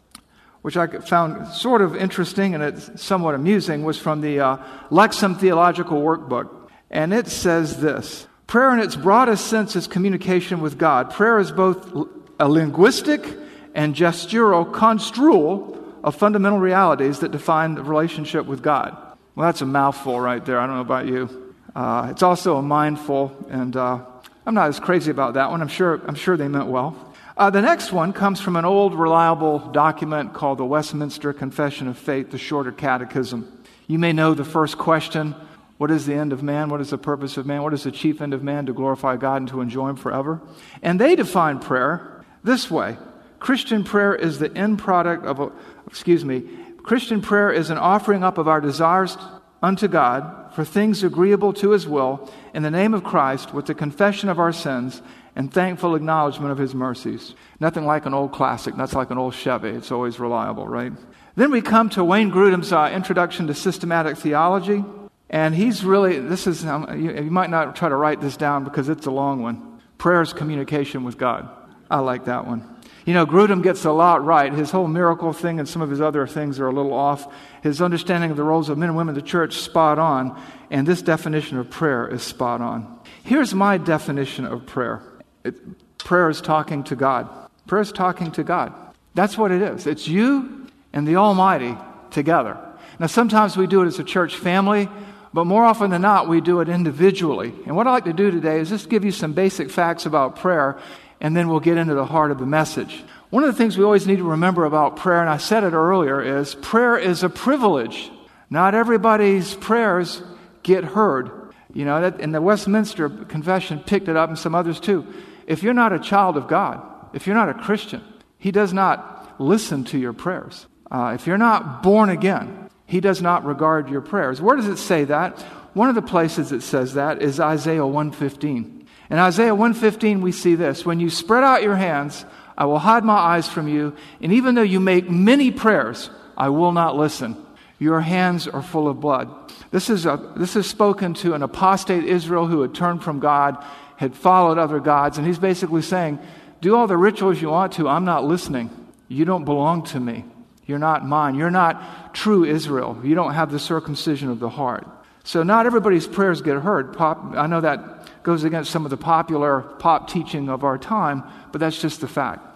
which 0.63 0.77
I 0.77 0.87
found 0.87 1.49
sort 1.49 1.81
of 1.81 1.97
interesting 1.97 2.55
and 2.55 2.63
it's 2.63 3.01
somewhat 3.01 3.35
amusing, 3.35 3.85
was 3.85 3.99
from 3.99 4.21
the 4.21 4.41
uh, 4.41 4.57
Lexham 4.91 5.39
Theological 5.39 6.03
Workbook. 6.03 6.51
And 6.91 7.15
it 7.15 7.29
says 7.29 7.81
this 7.81 8.27
Prayer, 8.47 8.73
in 8.73 8.81
its 8.81 8.97
broadest 8.97 9.47
sense, 9.47 9.75
is 9.75 9.87
communication 9.87 10.61
with 10.61 10.79
God. 10.79 11.11
Prayer 11.11 11.39
is 11.39 11.51
both 11.51 11.93
a 12.39 12.49
linguistic 12.49 13.27
and 13.75 13.95
gestural 13.95 14.73
construal 14.73 15.76
of 16.07 16.15
fundamental 16.15 16.61
realities 16.61 17.19
that 17.19 17.33
define 17.33 17.75
the 17.75 17.83
relationship 17.83 18.47
with 18.47 18.63
God. 18.63 18.97
Well, 19.35 19.49
that's 19.49 19.61
a 19.61 19.67
mouthful 19.67 20.21
right 20.21 20.43
there. 20.43 20.61
I 20.61 20.67
don't 20.67 20.77
know 20.77 20.81
about 20.81 21.07
you. 21.07 21.53
Uh, 21.75 22.09
it's 22.13 22.23
also 22.23 22.57
a 22.57 22.63
mindful, 22.63 23.37
and 23.51 23.77
uh, 23.77 23.99
I'm 24.47 24.55
not 24.55 24.69
as 24.69 24.79
crazy 24.79 25.11
about 25.11 25.35
that 25.35 25.51
one. 25.51 25.61
I'm 25.61 25.69
sure, 25.69 26.01
I'm 26.07 26.15
sure 26.15 26.37
they 26.37 26.47
meant 26.47 26.69
well. 26.69 26.97
Uh, 27.37 27.51
the 27.51 27.61
next 27.61 27.93
one 27.93 28.13
comes 28.13 28.41
from 28.41 28.55
an 28.55 28.65
old, 28.65 28.95
reliable 28.95 29.59
document 29.59 30.33
called 30.33 30.59
the 30.59 30.65
Westminster 30.65 31.33
Confession 31.33 31.89
of 31.89 31.99
Faith, 31.99 32.31
the 32.31 32.39
Shorter 32.39 32.71
Catechism. 32.71 33.65
You 33.89 33.99
may 33.99 34.13
know 34.13 34.33
the 34.33 34.45
first 34.45 34.79
question 34.79 35.35
What 35.77 35.91
is 35.91 36.07
the 36.07 36.15
end 36.15 36.33
of 36.33 36.43
man? 36.43 36.71
What 36.71 36.81
is 36.81 36.91
the 36.91 36.99
purpose 36.99 37.37
of 37.37 37.47
man? 37.47 37.63
What 37.63 37.75
is 37.75 37.83
the 37.83 37.91
chief 37.91 38.23
end 38.23 38.33
of 38.33 38.45
man? 38.45 38.67
To 38.67 38.73
glorify 38.73 39.17
God 39.17 39.43
and 39.43 39.49
to 39.49 39.61
enjoy 39.61 39.89
Him 39.89 39.97
forever. 39.97 40.41
And 40.83 41.01
they 41.01 41.17
define 41.17 41.59
prayer 41.59 42.25
this 42.45 42.71
way 42.71 42.97
Christian 43.39 43.85
prayer 43.85 44.15
is 44.15 44.39
the 44.39 44.53
end 44.57 44.79
product 44.79 45.25
of, 45.27 45.41
a, 45.41 45.53
excuse 45.87 46.25
me, 46.25 46.43
Christian 46.83 47.21
prayer 47.21 47.51
is 47.51 47.71
an 47.71 47.79
offering 47.79 48.23
up 48.23 48.39
of 48.39 48.49
our 48.49 48.61
desires 48.61 49.17
unto 49.63 49.89
God 49.89 50.55
for 50.55 50.65
things 50.65 51.03
agreeable 51.03 51.53
to 51.55 51.71
his 51.71 51.87
will 51.87 52.31
in 52.55 52.63
the 52.63 52.71
name 52.71 52.95
of 52.95 53.05
Christ 53.05 53.53
with 53.53 53.67
the 53.67 53.75
confession 53.75 54.29
of 54.29 54.39
our 54.39 54.53
sins 54.53 55.03
and 55.35 55.53
thankful 55.53 55.95
acknowledgement 55.95 56.53
of 56.53 56.59
his 56.59 56.75
mercies. 56.75 57.35
Nothing 57.61 57.85
like 57.85 58.07
an 58.07 58.15
old 58.15 58.33
classic. 58.33 58.75
That's 58.77 58.95
like 58.95 59.11
an 59.11 59.19
old 59.19 59.35
Chevy. 59.35 59.69
It's 59.71 59.93
always 59.93 60.19
reliable, 60.19 60.67
right? 60.67 60.93
Then 61.35 61.51
we 61.51 61.61
come 61.61 61.91
to 61.91 62.05
Wayne 62.05 62.31
Grudem's 62.31 62.73
uh, 62.73 62.91
Introduction 62.95 63.47
to 63.49 63.55
Systematic 63.55 64.17
Theology. 64.17 64.85
And 65.29 65.55
he's 65.55 65.85
really, 65.85 66.21
this 66.21 66.47
is, 66.47 66.65
um, 66.65 66.87
you, 66.99 67.13
you 67.13 67.31
might 67.31 67.51
not 67.51 67.77
try 67.77 67.89
to 67.89 67.97
write 67.97 68.21
this 68.21 68.37
down 68.37 68.65
because 68.65 68.89
it's 68.89 69.07
a 69.07 69.11
long 69.11 69.43
one. 69.43 69.81
Prayer 69.99 70.23
is 70.23 70.33
communication 70.33 71.05
with 71.05 71.19
God. 71.19 71.49
I 71.91 71.99
like 71.99 72.25
that 72.27 72.47
one. 72.47 72.76
You 73.07 73.15
know, 73.15 73.25
Grudem 73.25 73.63
gets 73.63 73.85
a 73.85 73.93
lot 73.93 74.25
right. 74.25 74.53
His 74.53 74.73
whole 74.73 74.89
miracle 74.89 75.33
thing 75.33 75.61
and 75.61 75.69
some 75.69 75.81
of 75.81 75.89
his 75.89 76.01
other 76.01 76.27
things 76.27 76.59
are 76.59 76.67
a 76.67 76.73
little 76.73 76.93
off. 76.93 77.33
His 77.63 77.81
understanding 77.81 78.33
of 78.33 78.37
the 78.37 78.43
roles 78.43 78.69
of 78.69 78.79
men 78.79 78.89
and 78.89 78.99
women 78.99 79.15
in 79.15 79.21
the 79.21 79.27
church, 79.27 79.59
spot 79.59 80.01
on. 80.01 80.39
And 80.71 80.87
this 80.87 81.03
definition 81.03 81.57
of 81.57 81.71
prayer 81.71 82.09
is 82.09 82.25
spot 82.25 82.61
on. 82.61 82.99
Here's 83.23 83.55
my 83.55 83.79
definition 83.79 84.45
of 84.45 84.67
prayer 84.67 85.03
it, 85.45 85.57
prayer 85.99 86.29
is 86.29 86.41
talking 86.41 86.83
to 86.85 86.97
God. 86.97 87.29
Prayer 87.69 87.83
is 87.83 87.93
talking 87.93 88.33
to 88.33 88.43
God. 88.43 88.73
That's 89.15 89.39
what 89.39 89.53
it 89.53 89.63
is. 89.63 89.87
It's 89.87 90.09
you 90.09 90.67
and 90.93 91.07
the 91.07 91.17
Almighty 91.17 91.77
together. 92.11 92.59
Now, 92.99 93.07
sometimes 93.07 93.57
we 93.57 93.69
do 93.69 93.83
it 93.83 93.87
as 93.87 94.01
a 94.01 94.05
church 94.05 94.37
family, 94.37 94.89
but 95.33 95.45
more 95.45 95.65
often 95.65 95.91
than 95.91 96.03
not, 96.03 96.29
we 96.29 96.41
do 96.41 96.61
it 96.61 96.69
individually. 96.69 97.55
And 97.67 97.77
what 97.77 97.87
I'd 97.87 97.93
like 97.93 98.05
to 98.07 98.13
do 98.13 98.33
today 98.33 98.59
is 98.59 98.69
just 98.69 98.89
give 98.89 99.05
you 99.05 99.13
some 99.13 99.33
basic 99.33 99.71
facts 99.71 100.07
about 100.07 100.37
prayer 100.37 100.81
and 101.21 101.37
then 101.37 101.49
we'll 101.49 101.61
get 101.61 101.79
into 101.79 101.95
the 101.95 102.05
heart 102.05 102.31
of 102.31 102.39
the 102.39 102.47
message. 102.47 103.05
One 103.31 103.43
of 103.43 103.53
the 103.53 103.59
things 103.59 103.77
we 103.77 103.85
always 103.85 104.07
need 104.07 104.17
to 104.17 104.31
remember 104.31 104.65
about 104.65 104.97
prayer, 104.97 105.21
and 105.21 105.31
I 105.31 105.39
said 105.39 105.65
it 105.65 105.73
earlier, 105.73 106.41
is 106.41 106.55
prayer 106.55 106.97
is 106.97 107.23
a 107.23 107.29
privilege. 107.29 108.11
Not 108.51 108.75
everybody's 108.75 109.55
prayers 109.55 110.23
get 110.63 110.85
heard. 110.85 111.53
You 111.73 111.85
know, 111.85 112.01
that, 112.01 112.21
and 112.21 112.35
the 112.35 112.41
Westminster 112.41 113.09
Confession 113.09 113.81
picked 113.81 114.09
it 114.09 114.17
up, 114.17 114.29
and 114.29 114.39
some 114.39 114.55
others 114.55 114.81
too. 114.81 115.07
If 115.47 115.63
you're 115.63 115.75
not 115.75 115.93
a 115.93 115.99
child 115.99 116.37
of 116.37 116.49
God, 116.49 116.83
if 117.13 117.27
you're 117.27 117.37
not 117.37 117.49
a 117.49 117.55
Christian, 117.55 118.03
He 118.39 118.51
does 118.51 118.73
not 118.73 119.41
listen 119.41 119.85
to 119.85 119.99
your 119.99 120.13
prayers. 120.13 120.67
Uh, 120.91 121.13
if 121.15 121.27
you're 121.27 121.39
not 121.39 121.83
born 121.83 122.09
again, 122.09 122.71
He 122.87 123.01
does 123.01 123.21
not 123.21 123.45
regard 123.45 123.89
your 123.91 124.01
prayers. 124.01 124.41
Where 124.41 124.57
does 124.57 124.69
it 124.69 124.77
say 124.77 125.05
that? 125.05 125.41
One 125.75 125.89
of 125.89 125.95
the 125.95 126.03
places 126.03 126.53
it 126.53 126.63
says 126.63 126.95
that 126.95 127.21
is 127.21 127.39
Isaiah 127.39 127.87
115. 127.87 128.76
In 129.11 129.19
Isaiah 129.19 129.55
115, 129.55 130.21
we 130.21 130.33
see 130.33 130.55
this 130.55 130.85
When 130.85 131.01
you 131.01 131.11
spread 131.11 131.45
out 131.45 131.63
your 131.63 131.77
hands, 131.77 132.25
I 132.59 132.65
will 132.65 132.79
hide 132.79 133.05
my 133.05 133.15
eyes 133.15 133.49
from 133.49 133.69
you, 133.69 133.95
and 134.21 134.33
even 134.33 134.55
though 134.55 134.63
you 134.63 134.81
make 134.81 135.11
many 135.11 135.51
prayers, 135.51 136.11
I 136.37 136.49
will 136.49 136.73
not 136.73 136.97
listen. 136.97 137.37
Your 137.79 138.01
hands 138.01 138.49
are 138.49 138.63
full 138.63 138.89
of 138.89 139.01
blood. 139.01 139.31
This 139.71 139.91
is, 139.91 140.07
a, 140.07 140.33
this 140.37 140.57
is 140.57 140.67
spoken 140.67 141.13
to 141.15 141.35
an 141.35 141.43
apostate 141.43 142.05
Israel 142.05 142.47
who 142.47 142.63
had 142.63 142.75
turned 142.75 143.05
from 143.05 143.21
God, 143.21 143.63
had 143.97 144.17
followed 144.17 144.57
other 144.57 144.81
gods, 144.81 145.19
and 145.19 145.27
he's 145.27 145.39
basically 145.39 145.83
saying, 145.83 146.19
Do 146.63 146.75
all 146.75 146.87
the 146.87 146.97
rituals 146.97 147.41
you 147.41 147.51
want 147.51 147.75
to, 147.75 147.89
I'm 147.89 148.07
not 148.07 148.25
listening. 148.25 148.71
You 149.09 149.25
don't 149.25 149.45
belong 149.45 149.85
to 149.85 150.01
me. 150.01 150.25
You're 150.65 150.79
not 150.79 151.07
mine. 151.07 151.37
You're 151.37 151.51
not 151.51 152.15
true 152.15 152.45
Israel. 152.45 152.99
You 153.05 153.15
don't 153.15 153.35
have 153.35 153.53
the 153.53 153.59
circumcision 153.59 154.31
of 154.31 154.41
the 154.41 154.49
heart. 154.49 154.87
So, 155.27 155.43
not 155.43 155.67
everybody's 155.67 156.07
prayers 156.07 156.41
get 156.41 156.59
heard. 156.59 156.97
Pop, 156.97 157.35
I 157.37 157.49
know 157.49 157.61
that 157.61 158.23
goes 158.23 158.45
against 158.45 158.71
some 158.71 158.85
of 158.87 158.91
the 158.91 158.97
popular 158.97 159.61
pop 159.61 160.09
teaching 160.09 160.49
of 160.49 160.63
our 160.63 160.79
time, 160.79 161.25
but 161.51 161.61
that's 161.61 161.83
just 161.83 162.01
the 162.01 162.07
fact. 162.07 162.47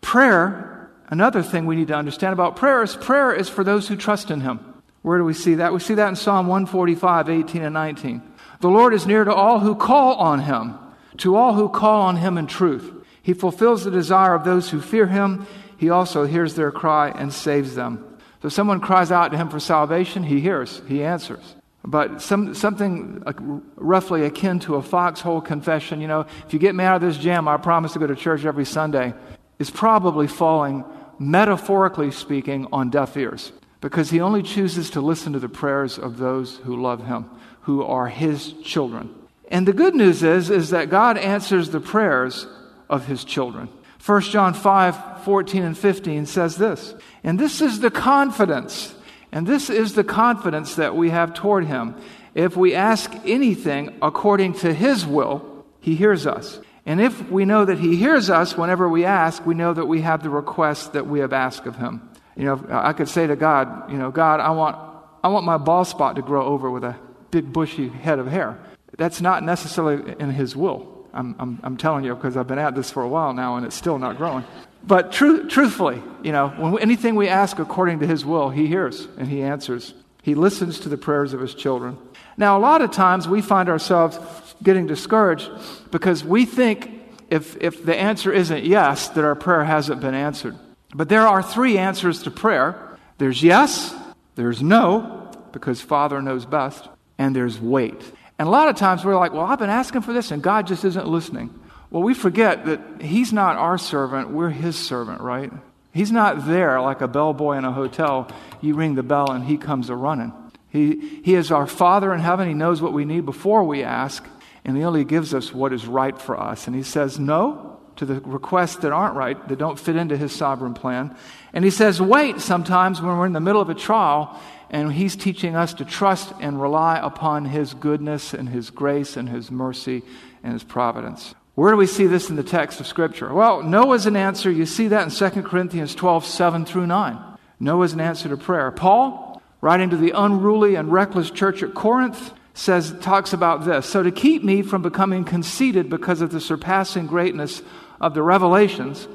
Prayer, 0.00 0.90
another 1.06 1.40
thing 1.40 1.66
we 1.66 1.76
need 1.76 1.86
to 1.88 1.94
understand 1.94 2.32
about 2.32 2.56
prayer 2.56 2.82
is 2.82 2.96
prayer 2.96 3.32
is 3.32 3.48
for 3.48 3.62
those 3.62 3.86
who 3.86 3.94
trust 3.94 4.32
in 4.32 4.40
Him. 4.40 4.58
Where 5.02 5.18
do 5.18 5.24
we 5.24 5.34
see 5.34 5.54
that? 5.54 5.72
We 5.72 5.78
see 5.78 5.94
that 5.94 6.08
in 6.08 6.16
Psalm 6.16 6.48
145, 6.48 7.30
18 7.30 7.62
and 7.62 7.74
19. 7.74 8.22
The 8.58 8.68
Lord 8.68 8.92
is 8.92 9.06
near 9.06 9.22
to 9.22 9.32
all 9.32 9.60
who 9.60 9.76
call 9.76 10.16
on 10.16 10.40
Him, 10.40 10.74
to 11.18 11.36
all 11.36 11.54
who 11.54 11.68
call 11.68 12.02
on 12.02 12.16
Him 12.16 12.38
in 12.38 12.48
truth. 12.48 12.92
He 13.22 13.34
fulfills 13.34 13.84
the 13.84 13.92
desire 13.92 14.34
of 14.34 14.42
those 14.42 14.68
who 14.68 14.80
fear 14.80 15.06
Him. 15.06 15.46
He 15.76 15.90
also 15.90 16.24
hears 16.24 16.56
their 16.56 16.72
cry 16.72 17.10
and 17.10 17.32
saves 17.32 17.76
them. 17.76 18.18
So, 18.42 18.48
someone 18.48 18.80
cries 18.80 19.12
out 19.12 19.30
to 19.30 19.36
Him 19.36 19.48
for 19.48 19.60
salvation, 19.60 20.24
He 20.24 20.40
hears, 20.40 20.82
He 20.88 21.04
answers. 21.04 21.54
But 21.86 22.22
some, 22.22 22.54
something 22.54 23.22
uh, 23.26 23.32
roughly 23.76 24.24
akin 24.24 24.58
to 24.60 24.76
a 24.76 24.82
foxhole 24.82 25.42
confession, 25.42 26.00
you 26.00 26.08
know, 26.08 26.20
if 26.46 26.52
you 26.52 26.58
get 26.58 26.74
me 26.74 26.82
out 26.82 26.96
of 26.96 27.02
this 27.02 27.18
jam, 27.18 27.46
I 27.46 27.58
promise 27.58 27.92
to 27.92 27.98
go 27.98 28.06
to 28.06 28.16
church 28.16 28.46
every 28.46 28.64
Sunday, 28.64 29.12
is 29.58 29.70
probably 29.70 30.26
falling, 30.26 30.84
metaphorically 31.18 32.10
speaking, 32.10 32.66
on 32.72 32.88
deaf 32.88 33.16
ears. 33.16 33.52
Because 33.82 34.08
he 34.08 34.20
only 34.20 34.42
chooses 34.42 34.88
to 34.90 35.02
listen 35.02 35.34
to 35.34 35.38
the 35.38 35.48
prayers 35.48 35.98
of 35.98 36.16
those 36.16 36.56
who 36.56 36.80
love 36.80 37.06
him, 37.06 37.26
who 37.62 37.82
are 37.82 38.08
his 38.08 38.54
children. 38.62 39.14
And 39.48 39.68
the 39.68 39.74
good 39.74 39.94
news 39.94 40.22
is, 40.22 40.48
is 40.48 40.70
that 40.70 40.88
God 40.88 41.18
answers 41.18 41.68
the 41.68 41.80
prayers 41.80 42.46
of 42.88 43.06
his 43.06 43.24
children. 43.24 43.68
1 44.04 44.22
John 44.22 44.54
5, 44.54 45.22
14 45.24 45.62
and 45.62 45.76
15 45.76 46.24
says 46.24 46.56
this, 46.56 46.94
and 47.22 47.38
this 47.38 47.60
is 47.60 47.80
the 47.80 47.90
confidence 47.90 48.94
and 49.34 49.48
this 49.48 49.68
is 49.68 49.94
the 49.94 50.04
confidence 50.04 50.76
that 50.76 50.94
we 50.94 51.10
have 51.10 51.34
toward 51.34 51.66
Him. 51.66 51.96
If 52.36 52.56
we 52.56 52.76
ask 52.76 53.12
anything 53.26 53.98
according 54.00 54.54
to 54.60 54.72
His 54.72 55.04
will, 55.04 55.66
He 55.80 55.96
hears 55.96 56.24
us. 56.24 56.60
And 56.86 57.00
if 57.00 57.30
we 57.32 57.44
know 57.44 57.64
that 57.64 57.80
He 57.80 57.96
hears 57.96 58.30
us 58.30 58.56
whenever 58.56 58.88
we 58.88 59.04
ask, 59.04 59.44
we 59.44 59.56
know 59.56 59.74
that 59.74 59.86
we 59.86 60.02
have 60.02 60.22
the 60.22 60.30
request 60.30 60.92
that 60.92 61.08
we 61.08 61.18
have 61.18 61.32
asked 61.32 61.66
of 61.66 61.74
Him. 61.74 62.08
You 62.36 62.44
know, 62.44 62.66
I 62.70 62.92
could 62.92 63.08
say 63.08 63.26
to 63.26 63.34
God, 63.34 63.90
you 63.90 63.98
know, 63.98 64.12
God, 64.12 64.38
I 64.38 64.50
want, 64.50 64.76
I 65.24 65.28
want 65.28 65.44
my 65.44 65.58
bald 65.58 65.88
spot 65.88 66.14
to 66.14 66.22
grow 66.22 66.44
over 66.44 66.70
with 66.70 66.84
a 66.84 66.96
big 67.32 67.52
bushy 67.52 67.88
head 67.88 68.20
of 68.20 68.28
hair. 68.28 68.56
That's 68.96 69.20
not 69.20 69.42
necessarily 69.42 70.14
in 70.20 70.30
His 70.30 70.54
will. 70.54 71.08
I'm, 71.12 71.34
I'm, 71.40 71.60
I'm 71.64 71.76
telling 71.76 72.04
you 72.04 72.14
because 72.14 72.36
I've 72.36 72.46
been 72.46 72.60
at 72.60 72.76
this 72.76 72.92
for 72.92 73.02
a 73.02 73.08
while 73.08 73.32
now 73.32 73.56
and 73.56 73.66
it's 73.66 73.74
still 73.74 73.98
not 73.98 74.16
growing. 74.16 74.44
But 74.86 75.12
tr- 75.12 75.46
truthfully, 75.48 76.02
you 76.22 76.32
know, 76.32 76.48
when 76.48 76.78
anything 76.78 77.14
we 77.14 77.28
ask 77.28 77.58
according 77.58 78.00
to 78.00 78.06
His 78.06 78.24
will, 78.24 78.50
He 78.50 78.66
hears 78.66 79.06
and 79.18 79.28
He 79.28 79.42
answers. 79.42 79.94
He 80.22 80.34
listens 80.34 80.80
to 80.80 80.88
the 80.88 80.98
prayers 80.98 81.32
of 81.32 81.40
His 81.40 81.54
children. 81.54 81.98
Now, 82.36 82.58
a 82.58 82.60
lot 82.60 82.82
of 82.82 82.90
times 82.90 83.28
we 83.28 83.40
find 83.40 83.68
ourselves 83.68 84.18
getting 84.62 84.86
discouraged 84.86 85.50
because 85.90 86.24
we 86.24 86.44
think 86.44 86.90
if, 87.30 87.56
if 87.60 87.84
the 87.84 87.96
answer 87.96 88.32
isn't 88.32 88.64
yes, 88.64 89.08
that 89.10 89.24
our 89.24 89.34
prayer 89.34 89.64
hasn't 89.64 90.00
been 90.00 90.14
answered. 90.14 90.56
But 90.94 91.08
there 91.08 91.26
are 91.26 91.42
three 91.42 91.78
answers 91.78 92.22
to 92.24 92.30
prayer 92.30 92.80
there's 93.18 93.42
yes, 93.42 93.94
there's 94.34 94.60
no, 94.60 95.30
because 95.52 95.80
Father 95.80 96.20
knows 96.20 96.46
best, 96.46 96.88
and 97.16 97.34
there's 97.34 97.60
wait. 97.60 98.00
And 98.38 98.48
a 98.48 98.50
lot 98.50 98.68
of 98.68 98.76
times 98.76 99.04
we're 99.04 99.16
like, 99.16 99.32
well, 99.32 99.46
I've 99.46 99.60
been 99.60 99.70
asking 99.70 100.02
for 100.02 100.12
this, 100.12 100.32
and 100.32 100.42
God 100.42 100.66
just 100.66 100.84
isn't 100.84 101.06
listening. 101.06 101.54
Well, 101.94 102.02
we 102.02 102.14
forget 102.14 102.64
that 102.64 102.80
He's 103.00 103.32
not 103.32 103.54
our 103.54 103.78
servant, 103.78 104.30
we're 104.30 104.50
His 104.50 104.74
servant, 104.74 105.20
right? 105.20 105.52
He's 105.92 106.10
not 106.10 106.44
there 106.44 106.80
like 106.80 107.00
a 107.00 107.06
bellboy 107.06 107.56
in 107.56 107.64
a 107.64 107.70
hotel. 107.70 108.28
You 108.60 108.74
ring 108.74 108.96
the 108.96 109.04
bell 109.04 109.30
and 109.30 109.44
He 109.44 109.56
comes 109.56 109.90
a 109.90 109.94
running. 109.94 110.32
He, 110.70 111.20
he 111.22 111.36
is 111.36 111.52
our 111.52 111.68
Father 111.68 112.12
in 112.12 112.18
heaven. 112.18 112.48
He 112.48 112.54
knows 112.54 112.82
what 112.82 112.92
we 112.92 113.04
need 113.04 113.24
before 113.24 113.62
we 113.62 113.84
ask, 113.84 114.26
and 114.64 114.76
He 114.76 114.82
only 114.82 115.04
gives 115.04 115.32
us 115.32 115.54
what 115.54 115.72
is 115.72 115.86
right 115.86 116.20
for 116.20 116.36
us. 116.36 116.66
And 116.66 116.74
He 116.74 116.82
says 116.82 117.20
no 117.20 117.78
to 117.94 118.04
the 118.04 118.20
requests 118.22 118.74
that 118.78 118.90
aren't 118.90 119.14
right, 119.14 119.46
that 119.46 119.60
don't 119.60 119.78
fit 119.78 119.94
into 119.94 120.16
His 120.16 120.32
sovereign 120.32 120.74
plan. 120.74 121.16
And 121.52 121.64
He 121.64 121.70
says 121.70 122.02
wait 122.02 122.40
sometimes 122.40 123.00
when 123.00 123.16
we're 123.16 123.26
in 123.26 123.34
the 123.34 123.40
middle 123.40 123.62
of 123.62 123.70
a 123.70 123.74
trial, 123.74 124.36
and 124.68 124.92
He's 124.92 125.14
teaching 125.14 125.54
us 125.54 125.72
to 125.74 125.84
trust 125.84 126.32
and 126.40 126.60
rely 126.60 126.98
upon 126.98 127.44
His 127.44 127.72
goodness 127.72 128.34
and 128.34 128.48
His 128.48 128.70
grace 128.70 129.16
and 129.16 129.28
His 129.28 129.52
mercy 129.52 130.02
and 130.42 130.54
His 130.54 130.64
providence. 130.64 131.36
Where 131.54 131.70
do 131.70 131.76
we 131.76 131.86
see 131.86 132.06
this 132.06 132.30
in 132.30 132.36
the 132.36 132.42
text 132.42 132.80
of 132.80 132.86
Scripture? 132.86 133.32
Well, 133.32 133.62
no 133.62 133.92
is 133.92 134.06
an 134.06 134.16
answer. 134.16 134.50
You 134.50 134.66
see 134.66 134.88
that 134.88 135.04
in 135.04 135.32
2 135.32 135.42
Corinthians 135.42 135.94
12, 135.94 136.26
7 136.26 136.64
through 136.64 136.86
9. 136.86 137.18
No 137.60 137.82
is 137.82 137.92
an 137.92 138.00
answer 138.00 138.28
to 138.28 138.36
prayer. 138.36 138.70
Paul, 138.72 139.40
writing 139.60 139.90
to 139.90 139.96
the 139.96 140.10
unruly 140.10 140.74
and 140.74 140.90
reckless 140.90 141.30
church 141.30 141.62
at 141.62 141.74
Corinth, 141.74 142.32
says, 142.54 142.94
talks 143.00 143.32
about 143.32 143.64
this. 143.64 143.86
So 143.86 144.02
to 144.02 144.10
keep 144.10 144.42
me 144.42 144.62
from 144.62 144.82
becoming 144.82 145.24
conceited 145.24 145.88
because 145.88 146.20
of 146.20 146.30
the 146.30 146.40
surpassing 146.40 147.06
greatness 147.06 147.62
of 148.00 148.14
the 148.14 148.22
revelations, 148.22 149.06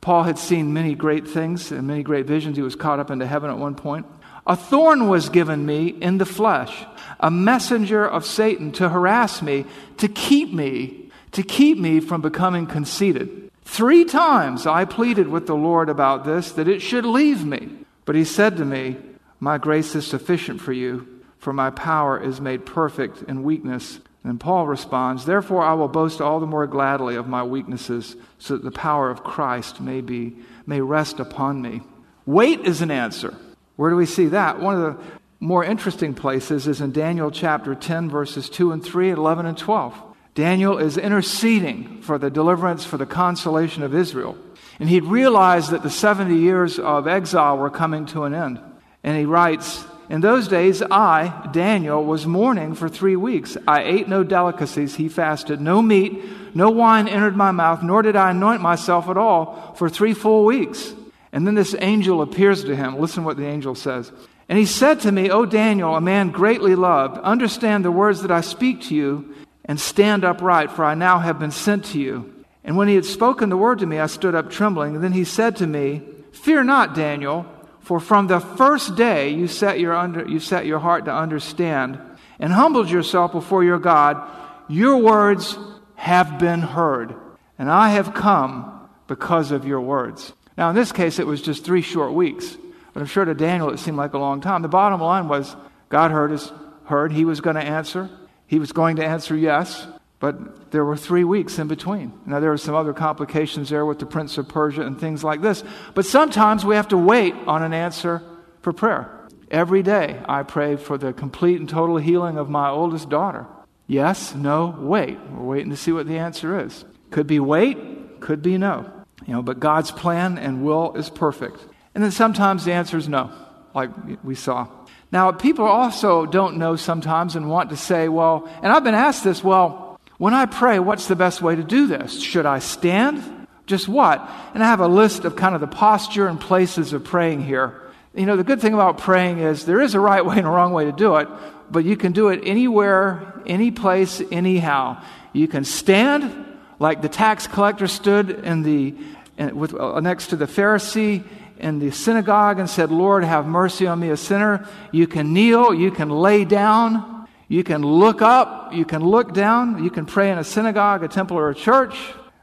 Paul 0.00 0.22
had 0.22 0.38
seen 0.38 0.72
many 0.72 0.94
great 0.94 1.26
things 1.28 1.72
and 1.72 1.86
many 1.86 2.02
great 2.02 2.26
visions. 2.26 2.56
He 2.56 2.62
was 2.62 2.76
caught 2.76 3.00
up 3.00 3.10
into 3.10 3.26
heaven 3.26 3.50
at 3.50 3.58
one 3.58 3.74
point. 3.74 4.06
A 4.46 4.56
thorn 4.56 5.08
was 5.08 5.28
given 5.28 5.66
me 5.66 5.88
in 5.88 6.18
the 6.18 6.26
flesh, 6.26 6.86
a 7.18 7.30
messenger 7.30 8.06
of 8.06 8.24
Satan 8.24 8.72
to 8.72 8.88
harass 8.88 9.42
me, 9.42 9.66
to 9.98 10.08
keep 10.08 10.52
me 10.52 11.05
to 11.36 11.42
keep 11.42 11.76
me 11.76 12.00
from 12.00 12.22
becoming 12.22 12.66
conceited. 12.66 13.50
Three 13.62 14.06
times 14.06 14.66
I 14.66 14.86
pleaded 14.86 15.28
with 15.28 15.46
the 15.46 15.54
Lord 15.54 15.90
about 15.90 16.24
this, 16.24 16.50
that 16.52 16.66
it 16.66 16.80
should 16.80 17.04
leave 17.04 17.44
me. 17.44 17.68
But 18.06 18.14
he 18.14 18.24
said 18.24 18.56
to 18.56 18.64
me, 18.64 18.96
My 19.38 19.58
grace 19.58 19.94
is 19.94 20.06
sufficient 20.06 20.62
for 20.62 20.72
you, 20.72 21.06
for 21.38 21.52
my 21.52 21.68
power 21.68 22.18
is 22.18 22.40
made 22.40 22.64
perfect 22.64 23.22
in 23.24 23.42
weakness. 23.42 24.00
And 24.24 24.40
Paul 24.40 24.66
responds, 24.66 25.26
Therefore 25.26 25.62
I 25.62 25.74
will 25.74 25.88
boast 25.88 26.22
all 26.22 26.40
the 26.40 26.46
more 26.46 26.66
gladly 26.66 27.16
of 27.16 27.28
my 27.28 27.42
weaknesses, 27.42 28.16
so 28.38 28.54
that 28.54 28.64
the 28.64 28.70
power 28.70 29.10
of 29.10 29.22
Christ 29.22 29.78
may 29.78 30.00
be 30.00 30.38
may 30.64 30.80
rest 30.80 31.20
upon 31.20 31.60
me. 31.60 31.82
Wait 32.24 32.60
is 32.60 32.80
an 32.80 32.90
answer. 32.90 33.36
Where 33.76 33.90
do 33.90 33.96
we 33.96 34.06
see 34.06 34.28
that? 34.28 34.58
One 34.58 34.74
of 34.74 34.96
the 34.96 35.04
more 35.38 35.62
interesting 35.62 36.14
places 36.14 36.66
is 36.66 36.80
in 36.80 36.92
Daniel 36.92 37.30
chapter 37.30 37.74
10, 37.74 38.08
verses 38.08 38.48
2 38.48 38.72
and 38.72 38.82
3, 38.82 39.10
11 39.10 39.44
and 39.44 39.58
12. 39.58 40.15
Daniel 40.36 40.76
is 40.76 40.98
interceding 40.98 42.02
for 42.02 42.18
the 42.18 42.28
deliverance, 42.28 42.84
for 42.84 42.98
the 42.98 43.06
consolation 43.06 43.82
of 43.82 43.94
Israel. 43.94 44.36
And 44.78 44.86
he'd 44.86 45.04
realized 45.04 45.70
that 45.70 45.82
the 45.82 45.88
70 45.88 46.36
years 46.36 46.78
of 46.78 47.08
exile 47.08 47.56
were 47.56 47.70
coming 47.70 48.04
to 48.06 48.24
an 48.24 48.34
end. 48.34 48.60
And 49.02 49.16
he 49.16 49.24
writes, 49.24 49.82
In 50.10 50.20
those 50.20 50.46
days, 50.46 50.82
I, 50.82 51.48
Daniel, 51.52 52.04
was 52.04 52.26
mourning 52.26 52.74
for 52.74 52.86
three 52.86 53.16
weeks. 53.16 53.56
I 53.66 53.84
ate 53.84 54.08
no 54.08 54.22
delicacies, 54.22 54.96
he 54.96 55.08
fasted, 55.08 55.62
no 55.62 55.80
meat, 55.80 56.22
no 56.54 56.68
wine 56.68 57.08
entered 57.08 57.34
my 57.34 57.50
mouth, 57.50 57.82
nor 57.82 58.02
did 58.02 58.14
I 58.14 58.32
anoint 58.32 58.60
myself 58.60 59.08
at 59.08 59.16
all 59.16 59.74
for 59.78 59.88
three 59.88 60.12
full 60.12 60.44
weeks. 60.44 60.92
And 61.32 61.46
then 61.46 61.54
this 61.54 61.74
angel 61.78 62.20
appears 62.20 62.62
to 62.64 62.76
him. 62.76 62.98
Listen 62.98 63.24
what 63.24 63.38
the 63.38 63.46
angel 63.46 63.74
says. 63.74 64.12
And 64.50 64.58
he 64.58 64.66
said 64.66 65.00
to 65.00 65.12
me, 65.12 65.30
O 65.30 65.46
Daniel, 65.46 65.96
a 65.96 66.00
man 66.02 66.30
greatly 66.30 66.74
loved, 66.74 67.16
understand 67.20 67.86
the 67.86 67.90
words 67.90 68.20
that 68.20 68.30
I 68.30 68.42
speak 68.42 68.82
to 68.82 68.94
you 68.94 69.34
and 69.66 69.78
stand 69.78 70.24
upright, 70.24 70.70
for 70.70 70.84
I 70.84 70.94
now 70.94 71.18
have 71.18 71.38
been 71.38 71.50
sent 71.50 71.84
to 71.86 72.00
you. 72.00 72.32
And 72.64 72.76
when 72.76 72.88
he 72.88 72.94
had 72.94 73.04
spoken 73.04 73.48
the 73.48 73.56
word 73.56 73.80
to 73.80 73.86
me, 73.86 73.98
I 73.98 74.06
stood 74.06 74.34
up 74.34 74.50
trembling. 74.50 74.94
And 74.94 75.04
then 75.04 75.12
he 75.12 75.24
said 75.24 75.56
to 75.56 75.66
me, 75.66 76.02
Fear 76.32 76.64
not, 76.64 76.94
Daniel, 76.94 77.46
for 77.80 78.00
from 78.00 78.26
the 78.26 78.40
first 78.40 78.96
day 78.96 79.30
you 79.30 79.48
set 79.48 79.78
your, 79.80 79.94
under, 79.94 80.28
you 80.28 80.40
set 80.40 80.66
your 80.66 80.78
heart 80.78 81.04
to 81.04 81.14
understand 81.14 82.00
and 82.38 82.52
humbled 82.52 82.90
yourself 82.90 83.32
before 83.32 83.64
your 83.64 83.78
God, 83.78 84.20
your 84.68 84.98
words 84.98 85.58
have 85.94 86.38
been 86.38 86.60
heard. 86.60 87.14
And 87.58 87.70
I 87.70 87.90
have 87.90 88.14
come 88.14 88.88
because 89.06 89.50
of 89.50 89.66
your 89.66 89.80
words. 89.80 90.32
Now, 90.58 90.70
in 90.70 90.76
this 90.76 90.92
case, 90.92 91.18
it 91.18 91.26
was 91.26 91.42
just 91.42 91.64
three 91.64 91.82
short 91.82 92.12
weeks, 92.12 92.56
but 92.92 93.00
I'm 93.00 93.06
sure 93.06 93.24
to 93.24 93.34
Daniel 93.34 93.70
it 93.70 93.78
seemed 93.78 93.96
like 93.96 94.14
a 94.14 94.18
long 94.18 94.40
time. 94.40 94.62
The 94.62 94.68
bottom 94.68 95.00
line 95.00 95.28
was 95.28 95.54
God 95.88 96.10
heard 96.10 96.30
his 96.30 96.52
heard. 96.84 97.12
He 97.12 97.24
was 97.24 97.40
going 97.40 97.56
to 97.56 97.62
answer. 97.62 98.10
He 98.46 98.58
was 98.58 98.72
going 98.72 98.96
to 98.96 99.04
answer 99.04 99.36
yes, 99.36 99.86
but 100.18 100.70
there 100.70 100.84
were 100.84 100.96
three 100.96 101.24
weeks 101.24 101.58
in 101.58 101.68
between. 101.68 102.12
Now, 102.26 102.40
there 102.40 102.50
were 102.50 102.58
some 102.58 102.74
other 102.74 102.92
complications 102.92 103.68
there 103.68 103.84
with 103.84 103.98
the 103.98 104.06
Prince 104.06 104.38
of 104.38 104.48
Persia 104.48 104.82
and 104.82 104.98
things 104.98 105.22
like 105.22 105.42
this, 105.42 105.64
but 105.94 106.06
sometimes 106.06 106.64
we 106.64 106.76
have 106.76 106.88
to 106.88 106.98
wait 106.98 107.34
on 107.46 107.62
an 107.62 107.72
answer 107.72 108.22
for 108.62 108.72
prayer. 108.72 109.12
Every 109.50 109.82
day 109.82 110.20
I 110.28 110.42
pray 110.42 110.76
for 110.76 110.98
the 110.98 111.12
complete 111.12 111.60
and 111.60 111.68
total 111.68 111.98
healing 111.98 112.38
of 112.38 112.48
my 112.48 112.68
oldest 112.68 113.08
daughter. 113.08 113.46
Yes, 113.86 114.34
no, 114.34 114.76
wait. 114.80 115.18
We're 115.30 115.44
waiting 115.44 115.70
to 115.70 115.76
see 115.76 115.92
what 115.92 116.06
the 116.06 116.18
answer 116.18 116.58
is. 116.58 116.84
Could 117.10 117.26
be 117.26 117.38
wait, 117.38 118.20
could 118.20 118.42
be 118.42 118.58
no. 118.58 118.90
You 119.26 119.34
know, 119.34 119.42
but 119.42 119.60
God's 119.60 119.90
plan 119.90 120.38
and 120.38 120.64
will 120.64 120.94
is 120.94 121.10
perfect. 121.10 121.64
And 121.94 122.02
then 122.02 122.10
sometimes 122.10 122.64
the 122.64 122.72
answer 122.72 122.96
is 122.96 123.08
no, 123.08 123.30
like 123.74 123.90
we 124.24 124.34
saw. 124.34 124.68
Now, 125.16 125.32
people 125.32 125.64
also 125.64 126.26
don't 126.26 126.58
know 126.58 126.76
sometimes 126.76 127.36
and 127.36 127.48
want 127.48 127.70
to 127.70 127.76
say, 127.78 128.06
well, 128.06 128.46
and 128.60 128.70
I've 128.70 128.84
been 128.84 128.94
asked 128.94 129.24
this, 129.24 129.42
well, 129.42 129.98
when 130.18 130.34
I 130.34 130.44
pray, 130.44 130.78
what's 130.78 131.08
the 131.08 131.16
best 131.16 131.40
way 131.40 131.56
to 131.56 131.64
do 131.64 131.86
this? 131.86 132.20
Should 132.20 132.44
I 132.44 132.58
stand? 132.58 133.46
Just 133.64 133.88
what? 133.88 134.20
And 134.52 134.62
I 134.62 134.66
have 134.66 134.80
a 134.80 134.86
list 134.86 135.24
of 135.24 135.34
kind 135.34 135.54
of 135.54 135.62
the 135.62 135.68
posture 135.68 136.28
and 136.28 136.38
places 136.38 136.92
of 136.92 137.02
praying 137.02 137.42
here. 137.42 137.80
You 138.14 138.26
know, 138.26 138.36
the 138.36 138.44
good 138.44 138.60
thing 138.60 138.74
about 138.74 138.98
praying 138.98 139.38
is 139.38 139.64
there 139.64 139.80
is 139.80 139.94
a 139.94 140.00
right 140.00 140.22
way 140.22 140.36
and 140.36 140.46
a 140.46 140.50
wrong 140.50 140.74
way 140.74 140.84
to 140.84 140.92
do 140.92 141.16
it, 141.16 141.28
but 141.70 141.86
you 141.86 141.96
can 141.96 142.12
do 142.12 142.28
it 142.28 142.42
anywhere, 142.44 143.40
any 143.46 143.70
place, 143.70 144.20
anyhow. 144.30 145.02
You 145.32 145.48
can 145.48 145.64
stand 145.64 146.44
like 146.78 147.00
the 147.00 147.08
tax 147.08 147.46
collector 147.46 147.86
stood 147.86 148.28
in 148.28 148.64
the, 148.64 148.94
in, 149.38 149.56
with, 149.56 149.72
uh, 149.72 149.98
next 150.00 150.26
to 150.26 150.36
the 150.36 150.44
Pharisee 150.44 151.24
in 151.58 151.78
the 151.78 151.90
synagogue 151.90 152.58
and 152.58 152.68
said, 152.68 152.90
Lord, 152.90 153.24
have 153.24 153.46
mercy 153.46 153.86
on 153.86 154.00
me, 154.00 154.10
a 154.10 154.16
sinner. 154.16 154.68
You 154.92 155.06
can 155.06 155.32
kneel, 155.32 155.72
you 155.74 155.90
can 155.90 156.10
lay 156.10 156.44
down, 156.44 157.28
you 157.48 157.64
can 157.64 157.82
look 157.82 158.22
up, 158.22 158.72
you 158.72 158.84
can 158.84 159.02
look 159.02 159.32
down, 159.32 159.82
you 159.82 159.90
can 159.90 160.06
pray 160.06 160.30
in 160.30 160.38
a 160.38 160.44
synagogue, 160.44 161.02
a 161.02 161.08
temple, 161.08 161.38
or 161.38 161.50
a 161.50 161.54
church. 161.54 161.96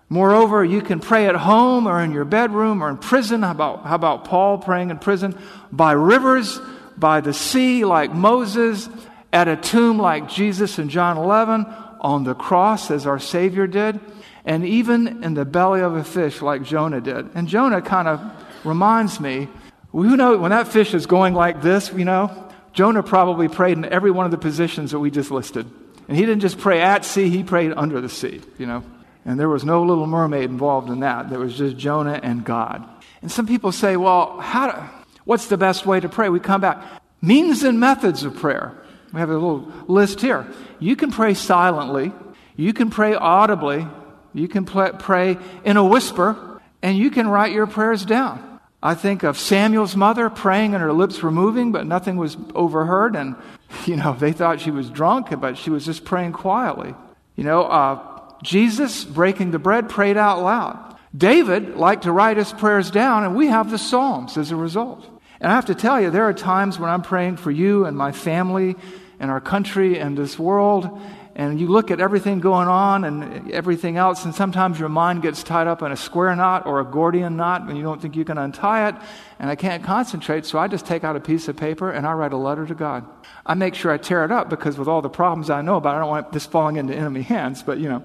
Moreover, 0.10 0.63
you 0.63 0.82
can 0.82 1.00
pray 1.00 1.27
at 1.27 1.36
home 1.36 1.88
or 1.88 2.01
in 2.01 2.12
your 2.12 2.25
bedroom 2.25 2.84
or 2.84 2.89
in 2.89 2.98
prison. 2.98 3.41
How 3.41 3.51
about, 3.51 3.84
how 3.86 3.96
about 3.96 4.25
Paul 4.25 4.60
praying 4.60 4.91
in 4.91 5.00
prison? 5.00 5.38
By 5.72 5.93
rivers, 5.93 6.60
by 6.98 7.22
the 7.22 7.34
sea, 7.34 7.84
like 7.86 8.13
Moses, 8.13 8.89
at 9.32 9.48
a 9.48 9.55
tomb, 9.55 9.98
like 9.98 10.29
Jesus 10.29 10.77
in 10.77 10.89
John 10.89 11.17
11, 11.17 11.65
on 12.00 12.24
the 12.24 12.36
cross, 12.36 12.91
as 12.91 13.08
our 13.08 13.17
Savior 13.17 13.65
did, 13.65 14.00
and 14.46 14.65
even 14.65 15.24
in 15.24 15.34
the 15.34 15.46
belly 15.46 15.82
of 15.82 15.96
a 15.96 16.03
fish, 16.03 16.41
like 16.41 16.63
Jonah 16.63 17.01
did. 17.01 17.29
And 17.34 17.48
Jonah 17.48 17.82
kind 17.82 18.08
of 18.08 18.22
reminds 18.63 19.20
me, 19.20 19.48
who 19.91 20.17
knows, 20.17 20.39
when 20.39 20.51
that 20.51 20.67
fish 20.67 20.93
is 20.93 21.05
going 21.05 21.34
like 21.34 21.62
this, 21.62 21.91
you 21.93 22.05
know, 22.05 22.51
Jonah 22.74 23.03
probably 23.03 23.48
prayed 23.48 23.77
in 23.77 23.86
every 23.86 24.12
one 24.12 24.25
of 24.25 24.32
the 24.32 24.38
positions 24.38 24.91
that 24.91 25.00
we 25.00 25.12
just 25.12 25.32
listed. 25.32 25.70
And 26.08 26.17
he 26.17 26.25
didn't 26.25 26.41
just 26.41 26.58
pray 26.58 26.82
at 26.82 27.05
sea, 27.05 27.29
he 27.29 27.43
prayed 27.43 27.72
under 27.75 28.01
the 28.01 28.10
sea, 28.10 28.41
you 28.58 28.65
know. 28.65 28.84
And 29.25 29.39
there 29.39 29.48
was 29.48 29.63
no 29.63 29.84
little 29.84 30.08
mermaid 30.08 30.50
involved 30.50 30.89
in 30.89 31.00
that. 31.00 31.29
There 31.29 31.39
was 31.39 31.58
just 31.58 31.77
Jonah 31.77 32.20
and 32.22 32.43
God. 32.43 32.84
And 33.22 33.32
some 33.32 33.48
people 33.48 33.72
say, 33.72 33.96
well, 33.96 34.38
how 34.39 34.72
do, 34.72 35.08
what's 35.24 35.48
the 35.48 35.58
best 35.58 35.86
way 35.86 36.00
to 36.00 36.10
pray? 36.10 36.27
We 36.27 36.39
come 36.39 36.62
back. 36.62 36.84
Means 37.22 37.63
and 37.63 37.79
methods 37.79 38.25
of 38.25 38.36
prayer. 38.36 38.77
We 39.13 39.20
have 39.20 39.29
a 39.29 39.34
little 39.34 39.72
list 39.88 40.20
here. 40.20 40.46
You 40.79 40.96
can 40.96 41.12
pray 41.12 41.36
silently, 41.36 42.12
you 42.58 42.74
can 42.74 42.89
pray 42.89 43.13
audibly, 43.13 43.88
you 44.34 44.48
can 44.48 44.65
pray 44.65 45.38
in 45.63 45.77
a 45.77 45.86
whisper, 45.86 46.62
and 46.82 46.98
you 46.98 47.12
can 47.12 47.27
write 47.29 47.53
your 47.53 47.67
prayers 47.67 48.03
down. 48.03 48.52
I 48.85 48.95
think 48.95 49.23
of 49.23 49.39
Samuel's 49.39 49.95
mother 49.95 50.29
praying 50.29 50.73
and 50.73 50.83
her 50.83 50.91
lips 50.91 51.23
were 51.23 51.31
moving, 51.31 51.71
but 51.71 51.87
nothing 51.87 52.17
was 52.17 52.35
overheard. 52.53 53.15
And, 53.15 53.37
you 53.85 53.95
know, 53.95 54.13
they 54.13 54.33
thought 54.33 54.59
she 54.59 54.71
was 54.71 54.89
drunk, 54.89 55.29
but 55.39 55.57
she 55.57 55.69
was 55.69 55.85
just 55.85 56.03
praying 56.03 56.33
quietly. 56.33 56.93
You 57.37 57.45
know, 57.45 57.63
uh, 57.63 58.21
Jesus, 58.43 59.05
breaking 59.05 59.51
the 59.51 59.58
bread, 59.58 59.88
prayed 59.88 60.17
out 60.17 60.43
loud. 60.43 60.97
David 61.15 61.77
liked 61.77 62.03
to 62.03 62.12
write 62.12 62.36
his 62.36 62.51
prayers 62.51 62.91
down, 62.91 63.23
and 63.23 63.38
we 63.38 63.47
have 63.47 63.71
the 63.71 63.77
Psalms 63.77 64.38
as 64.38 64.51
a 64.51 64.55
result. 64.58 65.08
And 65.39 65.49
I 65.49 65.55
have 65.55 65.67
to 65.67 65.75
tell 65.75 66.01
you, 66.01 66.12
there 66.12 66.27
are 66.27 66.34
times 66.34 66.77
when 66.77 66.89
I'm 66.89 67.03
praying 67.03 67.38
for 67.38 67.51
you 67.51 67.86
and 67.86 67.95
my 67.95 68.12
family 68.12 68.75
and 69.17 69.31
our 69.31 69.39
country 69.39 69.97
and 69.97 70.17
this 70.17 70.38
world, 70.38 70.99
and 71.36 71.60
you 71.60 71.67
look 71.67 71.89
at 71.89 72.00
everything 72.00 72.39
going 72.39 72.67
on 72.67 73.04
and 73.04 73.52
everything 73.52 73.98
else, 73.98 74.24
and 74.24 74.36
sometimes 74.36 74.80
your 74.80 74.89
mind 74.89 75.24
gets 75.24 75.41
tied 75.41 75.67
up 75.67 75.82
in 75.82 75.91
a 75.91 75.98
square 75.98 76.36
knot 76.36 76.67
or 76.67 76.80
a 76.80 76.86
Gordian 76.86 77.36
knot, 77.36 77.67
and 77.67 77.76
you 77.76 77.84
don't 77.84 78.02
think 78.02 78.15
you 78.15 78.24
can 78.24 78.38
untie 78.38 78.89
it, 78.89 78.96
and 79.39 79.50
I 79.50 79.56
can't 79.56 79.84
concentrate, 79.84 80.46
so 80.46 80.60
I 80.60 80.67
just 80.67 80.86
take 80.86 81.04
out 81.04 81.15
a 81.15 81.19
piece 81.19 81.48
of 81.48 81.58
paper 81.58 81.89
and 81.89 82.06
I 82.06 82.13
write 82.13 82.34
a 82.34 82.38
letter 82.38 82.65
to 82.67 82.76
God. 82.76 83.06
I 83.46 83.56
make 83.56 83.74
sure 83.74 83.91
I 83.91 83.98
tear 83.98 84.24
it 84.26 84.32
up 84.32 84.50
because 84.50 84.78
with 84.78 84.88
all 84.88 85.02
the 85.02 85.10
problems 85.10 85.50
I 85.50 85.62
know 85.62 85.78
about, 85.78 85.96
I 85.96 86.00
don't 86.00 86.10
want 86.10 86.32
this 86.32 86.46
falling 86.46 86.76
into 86.76 86.96
enemy 86.96 87.24
hands, 87.24 87.63
but 87.63 87.80
you 87.80 87.89
know, 87.89 88.04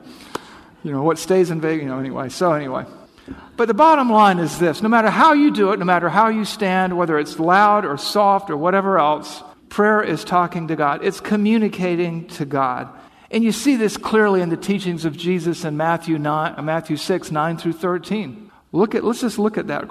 you 0.82 0.92
know 0.92 1.02
what 1.02 1.18
stays 1.18 1.50
in 1.50 1.60
Vegas, 1.60 1.82
you 1.82 1.88
know, 1.88 1.98
anyway. 1.98 2.30
So 2.30 2.52
anyway. 2.52 2.86
But 3.58 3.68
the 3.68 3.74
bottom 3.74 4.08
line 4.08 4.38
is 4.38 4.58
this 4.58 4.80
no 4.82 4.88
matter 4.88 5.10
how 5.10 5.34
you 5.34 5.50
do 5.50 5.72
it, 5.72 5.78
no 5.78 5.84
matter 5.84 6.08
how 6.08 6.28
you 6.28 6.46
stand, 6.46 6.96
whether 6.96 7.18
it's 7.18 7.38
loud 7.38 7.84
or 7.84 7.98
soft 7.98 8.48
or 8.48 8.56
whatever 8.56 8.98
else, 8.98 9.42
prayer 9.68 10.02
is 10.02 10.24
talking 10.24 10.68
to 10.68 10.76
God. 10.76 11.04
It's 11.04 11.20
communicating 11.20 12.26
to 12.28 12.46
God. 12.46 12.88
And 13.30 13.44
you 13.44 13.52
see 13.52 13.76
this 13.76 13.96
clearly 13.96 14.40
in 14.40 14.48
the 14.48 14.56
teachings 14.56 15.04
of 15.04 15.16
Jesus 15.16 15.64
in 15.64 15.76
Matthew, 15.76 16.18
9, 16.18 16.54
uh, 16.56 16.62
Matthew 16.62 16.96
6, 16.96 17.30
9 17.30 17.58
through 17.58 17.74
13. 17.74 18.50
Look 18.72 18.94
at, 18.94 19.04
let's 19.04 19.20
just 19.20 19.38
look 19.38 19.58
at 19.58 19.66
that. 19.66 19.84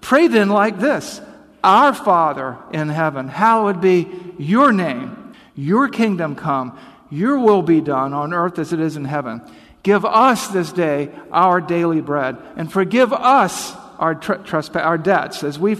Pray 0.00 0.28
then 0.28 0.48
like 0.48 0.78
this 0.78 1.20
Our 1.62 1.92
Father 1.92 2.56
in 2.72 2.88
heaven, 2.88 3.28
hallowed 3.28 3.80
be 3.80 4.08
your 4.38 4.72
name, 4.72 5.34
your 5.54 5.88
kingdom 5.88 6.34
come, 6.34 6.78
your 7.10 7.38
will 7.38 7.62
be 7.62 7.80
done 7.80 8.14
on 8.14 8.32
earth 8.32 8.58
as 8.58 8.72
it 8.72 8.80
is 8.80 8.96
in 8.96 9.04
heaven. 9.04 9.42
Give 9.82 10.04
us 10.04 10.48
this 10.48 10.72
day 10.72 11.10
our 11.30 11.60
daily 11.60 12.00
bread, 12.00 12.36
and 12.56 12.72
forgive 12.72 13.12
us 13.12 13.74
our, 13.98 14.14
tr- 14.14 14.78
our 14.78 14.98
debts, 14.98 15.42
as 15.44 15.58
we 15.58 15.76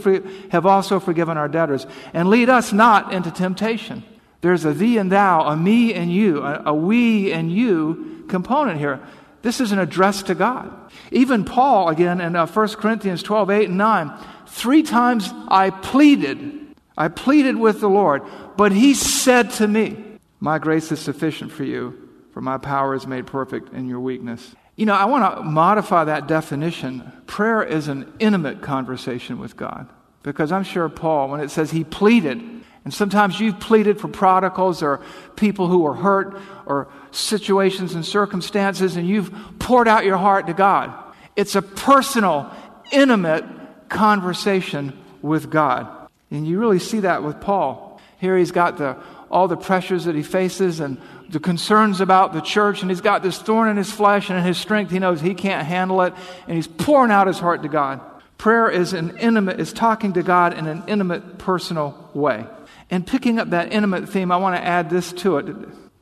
have 0.51 0.67
also 0.67 1.01
forgiven 1.01 1.39
our 1.39 1.49
debtors. 1.49 1.87
And 2.13 2.29
lead 2.29 2.51
us 2.51 2.73
not 2.73 3.13
into 3.13 3.31
temptation 3.31 4.05
there's 4.41 4.65
a 4.65 4.73
thee 4.73 4.99
and 4.99 5.11
thou, 5.11 5.47
a 5.47 5.57
me 5.57 5.93
and 5.95 6.13
you, 6.13 6.43
a, 6.43 6.63
a 6.67 6.75
we 6.75 7.33
and 7.33 7.51
you 7.51 8.25
component 8.29 8.79
here. 8.79 9.01
This 9.43 9.61
is 9.61 9.73
an 9.73 9.79
address 9.79 10.23
to 10.25 10.35
God. 10.35 10.73
Even 11.11 11.45
Paul, 11.45 11.89
again, 11.89 12.21
in 12.21 12.37
uh, 12.37 12.47
1 12.47 12.69
Corinthians 12.75 13.23
12, 13.23 13.51
8 13.51 13.69
and 13.69 13.79
9, 13.79 14.13
three 14.47 14.83
times 14.83 15.31
I 15.49 15.71
pleaded, 15.71 16.75
I 16.97 17.09
pleaded 17.09 17.57
with 17.57 17.81
the 17.81 17.89
Lord, 17.89 18.23
but 18.57 18.73
he 18.73 18.95
said 18.95 19.51
to 19.53 19.69
me, 19.69 19.97
My 20.41 20.59
grace 20.59 20.91
is 20.93 21.01
sufficient 21.01 21.53
for 21.53 21.65
you, 21.65 22.09
for 22.33 22.41
my 22.41 22.59
power 22.59 22.95
is 22.95 23.07
made 23.07 23.27
perfect 23.27 23.73
in 23.73 23.89
your 23.89 24.01
weakness. 24.01 24.55
You 24.77 24.87
know, 24.87 24.95
I 24.95 25.07
want 25.07 25.37
to 25.37 25.43
modify 25.43 26.05
that 26.05 26.29
definition. 26.29 27.13
Prayer 27.27 27.63
is 27.63 27.89
an 27.89 28.13
intimate 28.21 28.63
conversation 28.63 29.39
with 29.39 29.57
God. 29.57 29.89
Because 30.23 30.53
I'm 30.53 30.63
sure 30.65 30.89
Paul, 30.89 31.29
when 31.29 31.41
it 31.41 31.51
says 31.51 31.71
he 31.71 31.85
pleaded, 31.85 32.58
and 32.89 32.95
sometimes 32.95 33.39
you've 33.39 33.61
pleaded 33.61 34.01
for 34.01 34.09
prodigals 34.09 34.83
or 34.83 35.03
people 35.37 35.69
who 35.69 35.87
are 35.87 35.93
hurt 35.93 36.41
or 36.65 36.89
situations 37.11 37.93
and 37.93 38.03
circumstances, 38.03 38.97
and 38.97 39.07
you've 39.07 39.31
poured 39.59 39.87
out 39.87 40.07
your 40.07 40.17
heart 40.17 40.47
to 40.47 40.55
God. 40.55 40.95
It's 41.37 41.55
a 41.55 41.61
personal, 41.61 42.51
intimate 42.91 43.45
conversation 43.91 44.99
with 45.21 45.51
God. 45.51 46.09
And 46.31 46.49
you 46.49 46.59
really 46.59 46.79
see 46.79 47.01
that 47.01 47.23
with 47.23 47.43
Paul. 47.43 48.01
Here 48.21 48.39
he's 48.39 48.53
got 48.53 48.79
the, 48.79 48.97
all 49.31 49.49
the 49.49 49.59
pressures 49.59 50.07
that 50.07 50.15
he 50.15 50.23
faces 50.23 50.81
and 50.81 50.99
the 51.29 51.41
concerns 51.41 52.01
about 52.01 52.33
the 52.33 52.41
church, 52.41 52.81
and 52.81 52.91
he's 52.91 53.03
got 53.03 53.23
this 53.23 53.37
thorn 53.37 53.69
in 53.69 53.77
his 53.77 53.93
flesh 53.93 54.31
and 54.31 54.39
in 54.39 54.47
his 54.47 54.57
strength. 54.57 54.91
He 54.91 54.99
knows 54.99 55.21
he 55.21 55.35
can't 55.35 55.67
handle 55.67 56.01
it, 56.01 56.15
and 56.47 56.57
he's 56.57 56.67
pouring 56.67 57.13
out 57.13 57.27
his 57.27 57.39
heart 57.39 57.65
to 57.65 57.69
God. 57.69 58.01
Prayer 58.39 58.71
is 58.71 58.95
an 58.95 59.19
intimate, 59.19 59.61
is 59.61 59.75
talking 59.75 60.15
to 60.15 60.23
God 60.23 60.57
in 60.57 60.67
an 60.67 60.85
intimate, 60.87 61.37
personal 61.37 62.09
way. 62.15 62.47
And 62.91 63.07
picking 63.07 63.39
up 63.39 63.51
that 63.51 63.73
intimate 63.73 64.09
theme, 64.09 64.33
I 64.33 64.37
want 64.39 64.57
to 64.57 64.65
add 64.65 64.89
this 64.91 65.13
to 65.15 65.39
it. 65.39 65.47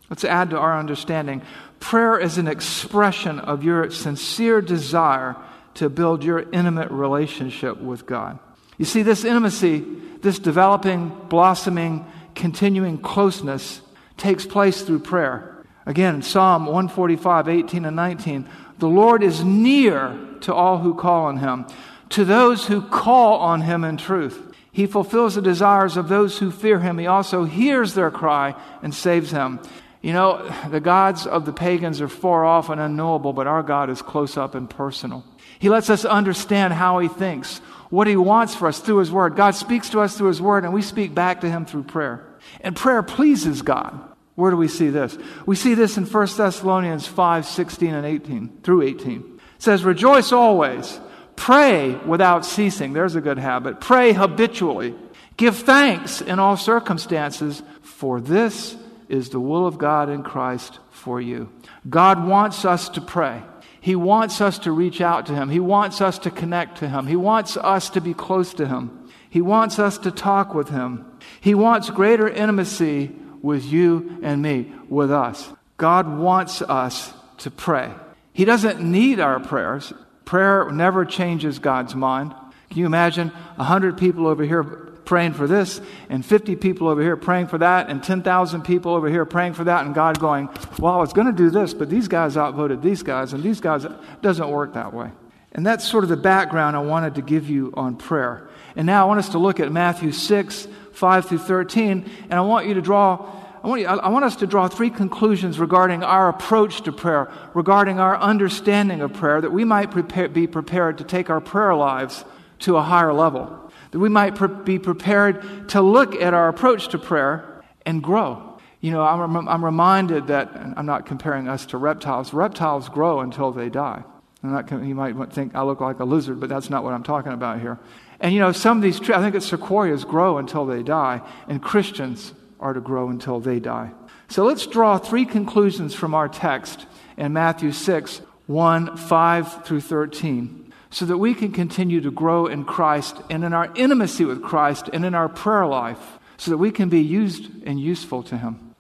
Let's 0.09 0.25
add 0.25 0.51
to 0.51 0.59
our 0.59 0.79
understanding. 0.79 1.43
Prayer 1.81 2.19
is 2.19 2.39
an 2.39 2.47
expression 2.47 3.41
of 3.41 3.65
your 3.65 3.91
sincere 3.91 4.61
desire 4.61 5.37
to 5.75 5.89
build 5.89 6.25
your 6.25 6.41
intimate 6.51 6.91
relationship 6.91 7.81
with 7.81 8.07
God. 8.07 8.39
You 8.79 8.85
see, 8.85 9.03
this 9.03 9.25
intimacy, 9.25 9.85
this 10.23 10.39
developing, 10.39 11.09
blossoming, 11.29 12.07
continuing 12.35 12.99
closeness 12.99 13.81
takes 14.17 14.47
place 14.47 14.83
through 14.83 15.01
prayer. 15.01 15.65
Again, 15.87 16.23
Psalm 16.23 16.67
145, 16.67 17.49
18 17.49 17.85
and 17.85 17.97
19. 17.97 18.49
The 18.79 18.89
Lord 18.89 19.23
is 19.23 19.45
near 19.45 20.19
to 20.43 20.55
all 20.55 20.79
who 20.79 20.95
call 20.95 21.27
on 21.27 21.39
him, 21.39 21.67
to 22.11 22.25
those 22.25 22.67
who 22.67 22.83
call 22.83 23.39
on 23.39 23.63
him 23.63 23.85
in 23.85 23.97
truth. 23.97 24.46
He 24.77 24.85
fulfills 24.85 25.37
the 25.37 25.41
desires 25.41 25.97
of 25.97 26.11
those 26.11 26.37
who 26.37 26.51
fear 26.51 26.81
him. 26.81 26.99
He 26.99 27.07
also 27.07 27.45
hears 27.45 27.95
their 27.95 28.11
cry 28.11 28.55
and 28.83 28.95
saves 28.95 29.31
them. 29.31 29.59
You 30.03 30.13
know, 30.13 30.53
the 30.69 30.81
gods 30.81 31.27
of 31.27 31.47
the 31.47 31.53
pagans 31.55 32.03
are 32.03 32.09
far 32.09 32.45
off 32.45 32.69
and 32.69 32.79
unknowable, 32.79 33.33
but 33.33 33.47
our 33.47 33.63
God 33.63 33.89
is 33.89 34.03
close 34.03 34.37
up 34.37 34.55
and 34.55 34.69
personal. 34.69 35.25
He 35.59 35.71
lets 35.71 35.89
us 35.89 36.05
understand 36.05 36.75
how 36.75 36.99
He 36.99 37.09
thinks, 37.09 37.57
what 37.89 38.07
He 38.07 38.17
wants 38.17 38.55
for 38.55 38.69
us 38.69 38.79
through 38.79 38.99
His 38.99 39.11
Word. 39.11 39.35
God 39.35 39.53
speaks 39.53 39.89
to 39.91 40.01
us 40.01 40.15
through 40.19 40.29
His 40.29 40.43
Word, 40.43 40.65
and 40.65 40.75
we 40.75 40.83
speak 40.83 41.15
back 41.15 41.41
to 41.41 41.49
Him 41.49 41.65
through 41.65 41.85
prayer. 41.85 42.27
And 42.61 42.77
prayer 42.77 43.03
pleases 43.03 43.63
God. 43.63 43.99
Where 44.35 44.51
do 44.51 44.59
we 44.59 44.69
see 44.69 44.91
this? 44.91 45.17
We 45.47 45.57
see 45.57 45.73
this 45.73 45.97
in 45.97 46.05
1 46.05 46.27
Thessalonians 46.37 47.07
5 47.07 47.47
16 47.47 47.95
and 47.95 48.05
18 48.05 48.61
through 48.63 48.83
18. 48.83 49.41
It 49.57 49.63
says, 49.63 49.85
Rejoice 49.85 50.33
always, 50.33 51.01
pray 51.37 51.95
without 51.95 52.45
ceasing. 52.45 52.93
There's 52.93 53.15
a 53.15 53.21
good 53.21 53.39
habit. 53.39 53.81
Pray 53.81 54.13
habitually. 54.13 54.95
Give 55.37 55.55
thanks 55.55 56.21
in 56.21 56.39
all 56.39 56.57
circumstances, 56.57 57.63
for 57.83 58.21
this 58.21 58.77
is 59.09 59.29
the 59.29 59.41
will 59.41 59.67
of 59.67 59.79
God 59.79 60.09
in 60.09 60.23
Christ 60.23 60.79
for 60.91 61.21
you. 61.21 61.51
God 61.89 62.27
wants 62.27 62.65
us 62.65 62.89
to 62.91 63.01
pray. 63.01 63.43
He 63.81 63.95
wants 63.95 64.41
us 64.41 64.59
to 64.61 64.73
reach 64.73 65.01
out 65.01 65.27
to 65.27 65.35
Him. 65.35 65.49
He 65.49 65.61
wants 65.61 66.01
us 66.01 66.19
to 66.21 66.31
connect 66.31 66.79
to 66.79 66.89
Him. 66.89 67.07
He 67.07 67.17
wants 67.17 67.57
us 67.57 67.91
to 67.91 68.01
be 68.01 68.15
close 68.15 68.55
to 68.55 68.67
Him. 68.67 69.09
He 69.31 69.41
wants 69.41 69.79
us 69.79 69.99
to 69.99 70.11
talk 70.11 70.55
with 70.55 70.71
Him. 70.71 71.05
He 71.41 71.55
wants 71.55 71.91
greater 71.91 72.29
intimacy 72.29 73.15
with 73.43 73.65
you 73.65 74.19
and 74.23 74.43
me, 74.43 74.73
with 74.89 75.13
us. 75.13 75.53
God 75.77 76.19
wants 76.19 76.63
us 76.63 77.13
to 77.39 77.51
pray. 77.51 77.93
He 78.33 78.45
doesn't 78.45 78.81
need 78.81 79.21
our 79.21 79.39
prayers. 79.39 79.93
Prayer 80.27 80.71
never 80.71 81.07
changes 81.07 81.59
God's 81.59 81.95
mind. 81.95 82.35
Can 82.69 82.81
you 82.81 82.87
imagine 82.87 83.33
a 83.57 83.65
hundred 83.65 83.97
people 83.97 84.27
over 84.27 84.45
here 84.45 84.63
praying 85.07 85.35
for 85.35 85.47
this, 85.47 85.81
and 86.11 86.27
50 86.27 86.57
people 86.57 86.89
over 86.89 87.01
here 87.01 87.17
praying 87.17 87.47
for 87.47 87.59
that, 87.59 87.89
and 87.89 88.03
10,000 88.03 88.63
people 88.63 88.93
over 88.93 89.09
here 89.09 89.25
praying 89.25 89.55
for 89.55 89.63
that, 89.65 89.87
and 89.87 89.95
God 89.95 90.19
going, 90.19 90.49
Well, 90.81 90.93
I 90.93 90.99
was 90.99 91.13
going 91.13 91.29
to 91.29 91.33
do 91.33 91.49
this, 91.49 91.73
but 91.73 91.89
these 91.89 92.09
guys 92.09 92.37
outvoted 92.37 92.83
these 92.83 93.03
guys, 93.03 93.33
and 93.33 93.43
these 93.43 93.61
guys, 93.61 93.87
doesn't 94.21 94.51
work 94.51 94.75
that 94.75 94.93
way. 94.93 95.11
And 95.53 95.65
that's 95.65 95.89
sort 95.89 96.05
of 96.05 96.11
the 96.11 96.17
background 96.17 96.77
I 96.77 96.81
wanted 96.81 97.15
to 97.15 97.23
give 97.23 97.49
you 97.49 97.73
on 97.75 97.97
prayer. 97.97 98.49
And 98.75 98.85
now 98.85 99.05
I 99.05 99.09
want 99.09 99.21
us 99.21 99.31
to 99.31 99.39
look 99.39 99.61
at 99.61 99.73
Matthew 99.73 100.13
6, 100.13 100.69
5 100.93 101.27
through 101.27 101.39
13, 101.39 102.11
and 102.25 102.35
I 102.35 102.43
want 102.43 102.67
you 102.67 102.75
to 102.75 102.83
draw. 102.83 103.31
I 103.67 103.69
want, 103.69 103.81
you, 103.81 103.89
I 103.89 104.09
want 104.11 104.25
us 104.25 104.37
to 104.37 104.47
draw 104.47 104.69
three 104.69 104.91
conclusions 104.91 105.59
regarding 105.59 106.05
our 106.05 106.29
approach 106.29 106.83
to 106.83 106.93
prayer, 106.93 107.29
regarding 107.53 107.99
our 107.99 108.17
understanding 108.17 109.01
of 109.01 109.13
prayer, 109.13 109.41
that 109.41 109.51
we 109.51 109.65
might 109.65 109.91
prepare, 109.91 110.29
be 110.29 110.47
prepared 110.47 110.99
to 110.99 111.05
take 111.05 111.31
our 111.31 111.41
prayer 111.41 111.75
lives 111.75 112.25
to 112.61 112.77
a 112.77 112.83
higher 112.83 113.13
level 113.13 113.69
that 113.91 113.99
we 113.99 114.09
might 114.09 114.37
pre- 114.37 114.47
be 114.47 114.79
prepared 114.79 115.69
to 115.71 115.81
look 115.81 116.15
at 116.15 116.33
our 116.33 116.49
approach 116.49 116.89
to 116.89 116.99
prayer 116.99 117.65
and 117.85 118.05
grow. 118.05 118.57
You 118.81 118.93
know, 118.93 119.03
I'm, 119.03 119.49
I'm 119.49 119.65
reminded 119.65 120.29
that, 120.29 120.55
I'm 120.55 120.87
not 120.87 121.05
comparing 121.05 121.49
us 121.49 121.67
to 121.67 121.77
reptiles, 121.77 122.33
reptiles 122.33 122.89
grow 122.89 123.19
until 123.19 123.51
they 123.51 123.69
die. 123.69 124.05
Not, 124.45 124.71
you 124.71 124.95
might 124.95 125.33
think 125.33 125.57
I 125.57 125.63
look 125.63 125.81
like 125.81 125.99
a 125.99 126.05
lizard, 126.05 126.39
but 126.39 126.49
that's 126.49 126.71
not 126.71 126.85
what 126.85 126.93
I'm 126.93 127.03
talking 127.03 127.33
about 127.33 127.61
here. 127.61 127.81
And 128.21 128.33
you 128.33 128.39
know, 128.39 128.53
some 128.53 128.79
of 128.79 128.83
these, 128.85 129.01
trees, 129.01 129.17
I 129.17 129.21
think 129.21 129.35
it's 129.35 129.47
sequoias 129.47 130.05
grow 130.05 130.39
until 130.39 130.67
they 130.67 130.85
die, 130.85 131.21
and 131.49 131.61
Christians 131.61 132.33
are 132.67 132.75
to 132.75 132.81
grow 132.81 133.09
until 133.09 133.39
they 133.39 133.61
die. 133.61 133.93
So 134.29 134.45
let's 134.45 134.67
draw 134.67 134.99
three 134.99 135.25
conclusions 135.25 135.95
from 135.95 136.15
our 136.15 136.29
text 136.29 136.87
in 137.17 137.33
Matthew 137.33 137.71
6 137.71 138.21
1, 138.47 138.97
5 138.97 139.65
through 139.65 139.81
13 139.81 140.73
so 140.91 141.05
that 141.05 141.19
we 141.19 141.35
can 141.35 141.53
continue 141.53 142.01
to 142.01 142.11
grow 142.11 142.47
in 142.47 142.65
Christ 142.65 143.17
and 143.29 143.45
in 143.45 143.53
our 143.53 143.71
intimacy 143.75 144.25
with 144.25 144.43
Christ 144.43 144.89
and 144.93 145.05
in 145.05 145.15
our 145.15 145.29
prayer 145.29 145.67
life, 145.67 146.19
so 146.37 146.51
that 146.51 146.59
we 146.59 146.71
can 146.71 146.89
be 146.89 147.01
used 147.01 147.51
and 147.65 147.81
useful 147.81 148.23
to 148.25 148.39
Him. 148.39 148.75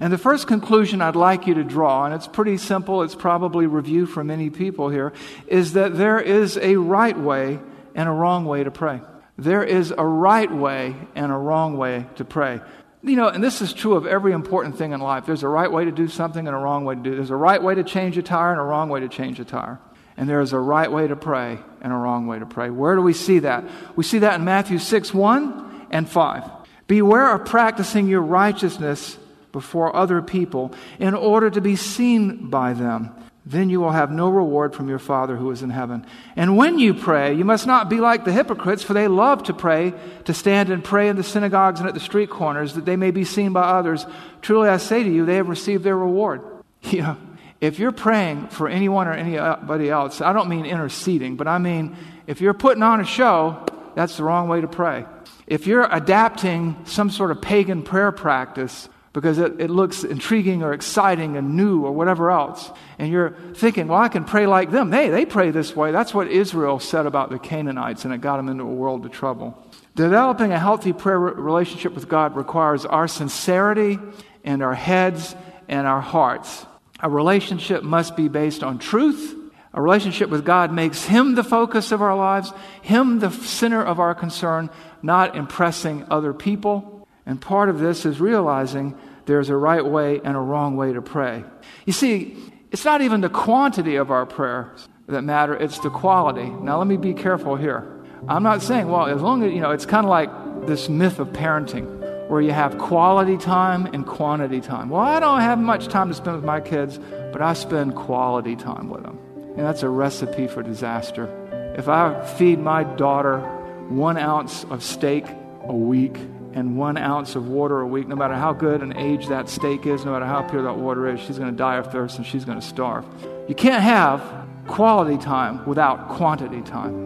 And 0.00 0.12
the 0.12 0.18
first 0.18 0.46
conclusion 0.46 1.00
I'd 1.00 1.16
like 1.16 1.46
you 1.46 1.54
to 1.54 1.64
draw, 1.64 2.04
and 2.04 2.14
it's 2.14 2.26
pretty 2.26 2.56
simple, 2.58 3.02
it's 3.02 3.14
probably 3.14 3.66
review 3.66 4.06
for 4.06 4.24
many 4.24 4.50
people 4.50 4.88
here, 4.88 5.12
is 5.46 5.74
that 5.74 5.96
there 5.96 6.20
is 6.20 6.58
a 6.58 6.76
right 6.76 7.18
way 7.18 7.60
and 7.94 8.08
a 8.08 8.12
wrong 8.12 8.44
way 8.44 8.64
to 8.64 8.70
pray. 8.70 9.00
There 9.38 9.64
is 9.64 9.92
a 9.96 10.04
right 10.04 10.50
way 10.50 10.94
and 11.14 11.32
a 11.32 11.36
wrong 11.36 11.76
way 11.76 12.06
to 12.16 12.24
pray. 12.24 12.60
You 13.04 13.16
know, 13.16 13.28
and 13.28 13.44
this 13.44 13.60
is 13.60 13.72
true 13.72 13.94
of 13.94 14.06
every 14.06 14.32
important 14.32 14.78
thing 14.78 14.92
in 14.92 15.00
life. 15.00 15.26
There's 15.26 15.42
a 15.42 15.48
right 15.48 15.70
way 15.70 15.84
to 15.84 15.92
do 15.92 16.08
something 16.08 16.46
and 16.46 16.56
a 16.56 16.58
wrong 16.58 16.84
way 16.84 16.94
to 16.94 17.00
do 17.00 17.12
it. 17.12 17.16
There's 17.16 17.30
a 17.30 17.36
right 17.36 17.62
way 17.62 17.74
to 17.74 17.84
change 17.84 18.16
a 18.18 18.22
tire 18.22 18.50
and 18.50 18.60
a 18.60 18.64
wrong 18.64 18.88
way 18.88 19.00
to 19.00 19.08
change 19.08 19.38
a 19.38 19.44
tire 19.44 19.78
and 20.16 20.28
there 20.28 20.40
is 20.40 20.52
a 20.52 20.58
right 20.58 20.90
way 20.90 21.06
to 21.06 21.16
pray 21.16 21.58
and 21.80 21.92
a 21.92 21.96
wrong 21.96 22.26
way 22.26 22.38
to 22.38 22.46
pray. 22.46 22.70
Where 22.70 22.94
do 22.94 23.02
we 23.02 23.12
see 23.12 23.40
that? 23.40 23.64
We 23.96 24.04
see 24.04 24.20
that 24.20 24.36
in 24.38 24.44
Matthew 24.44 24.78
6 24.78 25.12
1 25.12 25.86
and 25.90 26.08
5. 26.08 26.50
Beware 26.86 27.34
of 27.34 27.46
practicing 27.46 28.08
your 28.08 28.20
righteousness 28.20 29.18
before 29.52 29.94
other 29.94 30.22
people 30.22 30.74
in 30.98 31.14
order 31.14 31.50
to 31.50 31.60
be 31.60 31.76
seen 31.76 32.48
by 32.48 32.72
them. 32.72 33.10
Then 33.46 33.68
you 33.68 33.80
will 33.80 33.90
have 33.90 34.10
no 34.10 34.30
reward 34.30 34.74
from 34.74 34.88
your 34.88 34.98
Father 34.98 35.36
who 35.36 35.50
is 35.50 35.62
in 35.62 35.68
heaven. 35.68 36.06
And 36.34 36.56
when 36.56 36.78
you 36.78 36.94
pray, 36.94 37.34
you 37.34 37.44
must 37.44 37.66
not 37.66 37.90
be 37.90 38.00
like 38.00 38.24
the 38.24 38.32
hypocrites, 38.32 38.82
for 38.82 38.94
they 38.94 39.06
love 39.06 39.42
to 39.44 39.54
pray, 39.54 39.92
to 40.24 40.32
stand 40.32 40.70
and 40.70 40.82
pray 40.82 41.08
in 41.08 41.16
the 41.16 41.22
synagogues 41.22 41.78
and 41.78 41.88
at 41.88 41.94
the 41.94 42.00
street 42.00 42.30
corners, 42.30 42.72
that 42.74 42.86
they 42.86 42.96
may 42.96 43.10
be 43.10 43.24
seen 43.24 43.52
by 43.52 43.62
others. 43.62 44.06
Truly 44.40 44.70
I 44.70 44.78
say 44.78 45.02
to 45.02 45.10
you, 45.10 45.26
they 45.26 45.36
have 45.36 45.48
received 45.48 45.84
their 45.84 45.96
reward. 45.96 46.42
You 46.90 47.00
know, 47.00 47.16
if 47.62 47.78
you're 47.78 47.92
praying 47.92 48.48
for 48.48 48.68
anyone 48.68 49.08
or 49.08 49.14
anybody 49.14 49.88
else, 49.88 50.20
I 50.20 50.34
don't 50.34 50.50
mean 50.50 50.66
interceding, 50.66 51.36
but 51.36 51.48
I 51.48 51.56
mean 51.56 51.96
if 52.26 52.42
you're 52.42 52.52
putting 52.52 52.82
on 52.82 53.00
a 53.00 53.06
show, 53.06 53.64
that's 53.94 54.18
the 54.18 54.24
wrong 54.24 54.48
way 54.48 54.60
to 54.60 54.68
pray. 54.68 55.06
If 55.46 55.66
you're 55.66 55.88
adapting 55.90 56.76
some 56.84 57.08
sort 57.08 57.30
of 57.30 57.40
pagan 57.40 57.82
prayer 57.82 58.12
practice 58.12 58.88
because 59.14 59.38
it, 59.38 59.60
it 59.60 59.70
looks 59.70 60.02
intriguing 60.02 60.64
or 60.64 60.72
exciting 60.74 61.36
and 61.36 61.56
new 61.56 61.84
or 61.86 61.92
whatever 61.92 62.32
else, 62.32 62.70
and 62.98 63.10
you're 63.10 63.30
thinking, 63.54 63.86
well, 63.86 64.00
I 64.00 64.08
can 64.08 64.24
pray 64.24 64.46
like 64.46 64.72
them. 64.72 64.90
Hey, 64.90 65.08
they 65.08 65.24
pray 65.24 65.52
this 65.52 65.74
way. 65.74 65.92
That's 65.92 66.12
what 66.12 66.26
Israel 66.26 66.80
said 66.80 67.06
about 67.06 67.30
the 67.30 67.38
Canaanites, 67.38 68.04
and 68.04 68.12
it 68.12 68.20
got 68.20 68.36
them 68.36 68.48
into 68.48 68.64
a 68.64 68.74
world 68.74 69.06
of 69.06 69.12
trouble. 69.12 69.56
Developing 69.94 70.50
a 70.50 70.58
healthy 70.58 70.92
prayer 70.92 71.18
relationship 71.18 71.94
with 71.94 72.08
God 72.08 72.34
requires 72.34 72.84
our 72.84 73.06
sincerity 73.06 74.00
and 74.42 74.62
our 74.62 74.74
heads 74.74 75.36
and 75.68 75.86
our 75.86 76.00
hearts. 76.00 76.66
A 76.98 77.08
relationship 77.08 77.84
must 77.84 78.16
be 78.16 78.26
based 78.26 78.64
on 78.64 78.80
truth. 78.80 79.36
A 79.72 79.80
relationship 79.80 80.28
with 80.28 80.44
God 80.44 80.72
makes 80.72 81.04
Him 81.04 81.36
the 81.36 81.44
focus 81.44 81.92
of 81.92 82.02
our 82.02 82.16
lives, 82.16 82.52
Him 82.82 83.20
the 83.20 83.30
center 83.30 83.82
of 83.82 84.00
our 84.00 84.14
concern, 84.14 84.70
not 85.02 85.36
impressing 85.36 86.04
other 86.10 86.32
people. 86.32 86.93
And 87.26 87.40
part 87.40 87.68
of 87.68 87.78
this 87.78 88.04
is 88.04 88.20
realizing 88.20 88.96
there's 89.26 89.48
a 89.48 89.56
right 89.56 89.84
way 89.84 90.20
and 90.22 90.36
a 90.36 90.40
wrong 90.40 90.76
way 90.76 90.92
to 90.92 91.02
pray. 91.02 91.44
You 91.86 91.92
see, 91.92 92.36
it's 92.70 92.84
not 92.84 93.00
even 93.00 93.20
the 93.20 93.28
quantity 93.28 93.96
of 93.96 94.10
our 94.10 94.26
prayers 94.26 94.88
that 95.06 95.22
matter, 95.22 95.54
it's 95.54 95.78
the 95.80 95.90
quality. 95.90 96.48
Now, 96.48 96.78
let 96.78 96.86
me 96.86 96.96
be 96.96 97.14
careful 97.14 97.56
here. 97.56 97.90
I'm 98.26 98.42
not 98.42 98.62
saying, 98.62 98.88
well, 98.88 99.06
as 99.06 99.20
long 99.20 99.42
as, 99.42 99.52
you 99.52 99.60
know, 99.60 99.70
it's 99.70 99.84
kind 99.86 100.04
of 100.04 100.10
like 100.10 100.66
this 100.66 100.88
myth 100.88 101.18
of 101.18 101.28
parenting 101.28 102.28
where 102.28 102.40
you 102.40 102.52
have 102.52 102.78
quality 102.78 103.36
time 103.36 103.86
and 103.86 104.06
quantity 104.06 104.60
time. 104.60 104.88
Well, 104.88 105.02
I 105.02 105.20
don't 105.20 105.40
have 105.40 105.58
much 105.58 105.88
time 105.88 106.08
to 106.08 106.14
spend 106.14 106.36
with 106.36 106.44
my 106.44 106.60
kids, 106.60 106.98
but 107.32 107.42
I 107.42 107.52
spend 107.52 107.94
quality 107.94 108.56
time 108.56 108.88
with 108.88 109.02
them. 109.02 109.18
And 109.56 109.60
that's 109.60 109.82
a 109.82 109.88
recipe 109.88 110.46
for 110.46 110.62
disaster. 110.62 111.28
If 111.76 111.88
I 111.88 112.24
feed 112.24 112.58
my 112.58 112.84
daughter 112.84 113.40
one 113.88 114.16
ounce 114.16 114.64
of 114.64 114.82
steak 114.82 115.26
a 115.68 115.74
week 115.74 116.16
and 116.54 116.78
one 116.78 116.96
ounce 116.96 117.34
of 117.34 117.48
water 117.48 117.80
a 117.80 117.86
week, 117.86 118.06
no 118.06 118.14
matter 118.14 118.34
how 118.34 118.52
good 118.52 118.80
an 118.80 118.96
age 118.96 119.26
that 119.26 119.48
steak 119.48 119.86
is, 119.86 120.04
no 120.04 120.12
matter 120.12 120.24
how 120.24 120.40
pure 120.42 120.62
that 120.62 120.76
water 120.76 121.08
is, 121.08 121.20
she's 121.20 121.36
going 121.36 121.50
to 121.50 121.56
die 121.56 121.76
of 121.76 121.90
thirst 121.90 122.16
and 122.16 122.26
she's 122.26 122.44
going 122.44 122.58
to 122.58 122.66
starve. 122.66 123.04
You 123.48 123.54
can't 123.54 123.82
have 123.82 124.22
quality 124.66 125.18
time 125.18 125.66
without 125.66 126.08
quantity 126.08 126.62
time. 126.62 127.04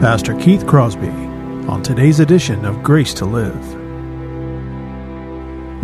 Pastor 0.00 0.38
Keith 0.38 0.66
Crosby 0.66 1.08
on 1.68 1.82
today's 1.82 2.20
edition 2.20 2.64
of 2.64 2.82
Grace 2.82 3.12
to 3.14 3.24
Live. 3.24 3.85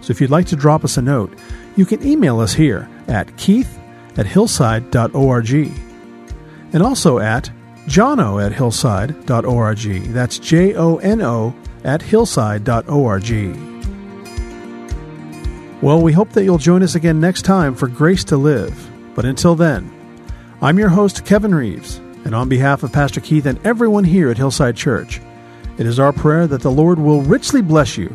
So 0.00 0.10
if 0.10 0.20
you'd 0.20 0.30
like 0.30 0.46
to 0.46 0.56
drop 0.56 0.84
us 0.84 0.96
a 0.96 1.02
note, 1.02 1.32
you 1.76 1.86
can 1.86 2.06
email 2.06 2.40
us 2.40 2.54
here 2.54 2.88
at 3.08 3.36
keith 3.36 3.78
at 4.16 4.26
hillside.org 4.26 5.50
and 6.72 6.82
also 6.82 7.18
at 7.18 7.50
jono 7.86 8.44
at 8.44 8.52
hillside.org. 8.52 10.02
That's 10.12 10.38
J 10.38 10.74
O 10.74 10.96
N 10.96 11.20
O 11.22 11.54
at 11.84 12.02
hillside.org. 12.02 13.70
Well, 15.82 16.02
we 16.02 16.12
hope 16.12 16.30
that 16.32 16.44
you'll 16.44 16.58
join 16.58 16.82
us 16.82 16.94
again 16.94 17.20
next 17.20 17.42
time 17.42 17.74
for 17.74 17.88
Grace 17.88 18.24
to 18.24 18.36
Live. 18.36 18.90
But 19.14 19.24
until 19.24 19.54
then, 19.54 19.90
I'm 20.60 20.78
your 20.78 20.90
host, 20.90 21.24
Kevin 21.24 21.54
Reeves, 21.54 21.96
and 22.24 22.34
on 22.34 22.50
behalf 22.50 22.82
of 22.82 22.92
Pastor 22.92 23.20
Keith 23.20 23.46
and 23.46 23.58
everyone 23.66 24.04
here 24.04 24.30
at 24.30 24.36
Hillside 24.36 24.76
Church, 24.76 25.20
it 25.78 25.86
is 25.86 25.98
our 25.98 26.12
prayer 26.12 26.46
that 26.46 26.60
the 26.60 26.70
Lord 26.70 26.98
will 26.98 27.22
richly 27.22 27.62
bless 27.62 27.96
you. 27.96 28.14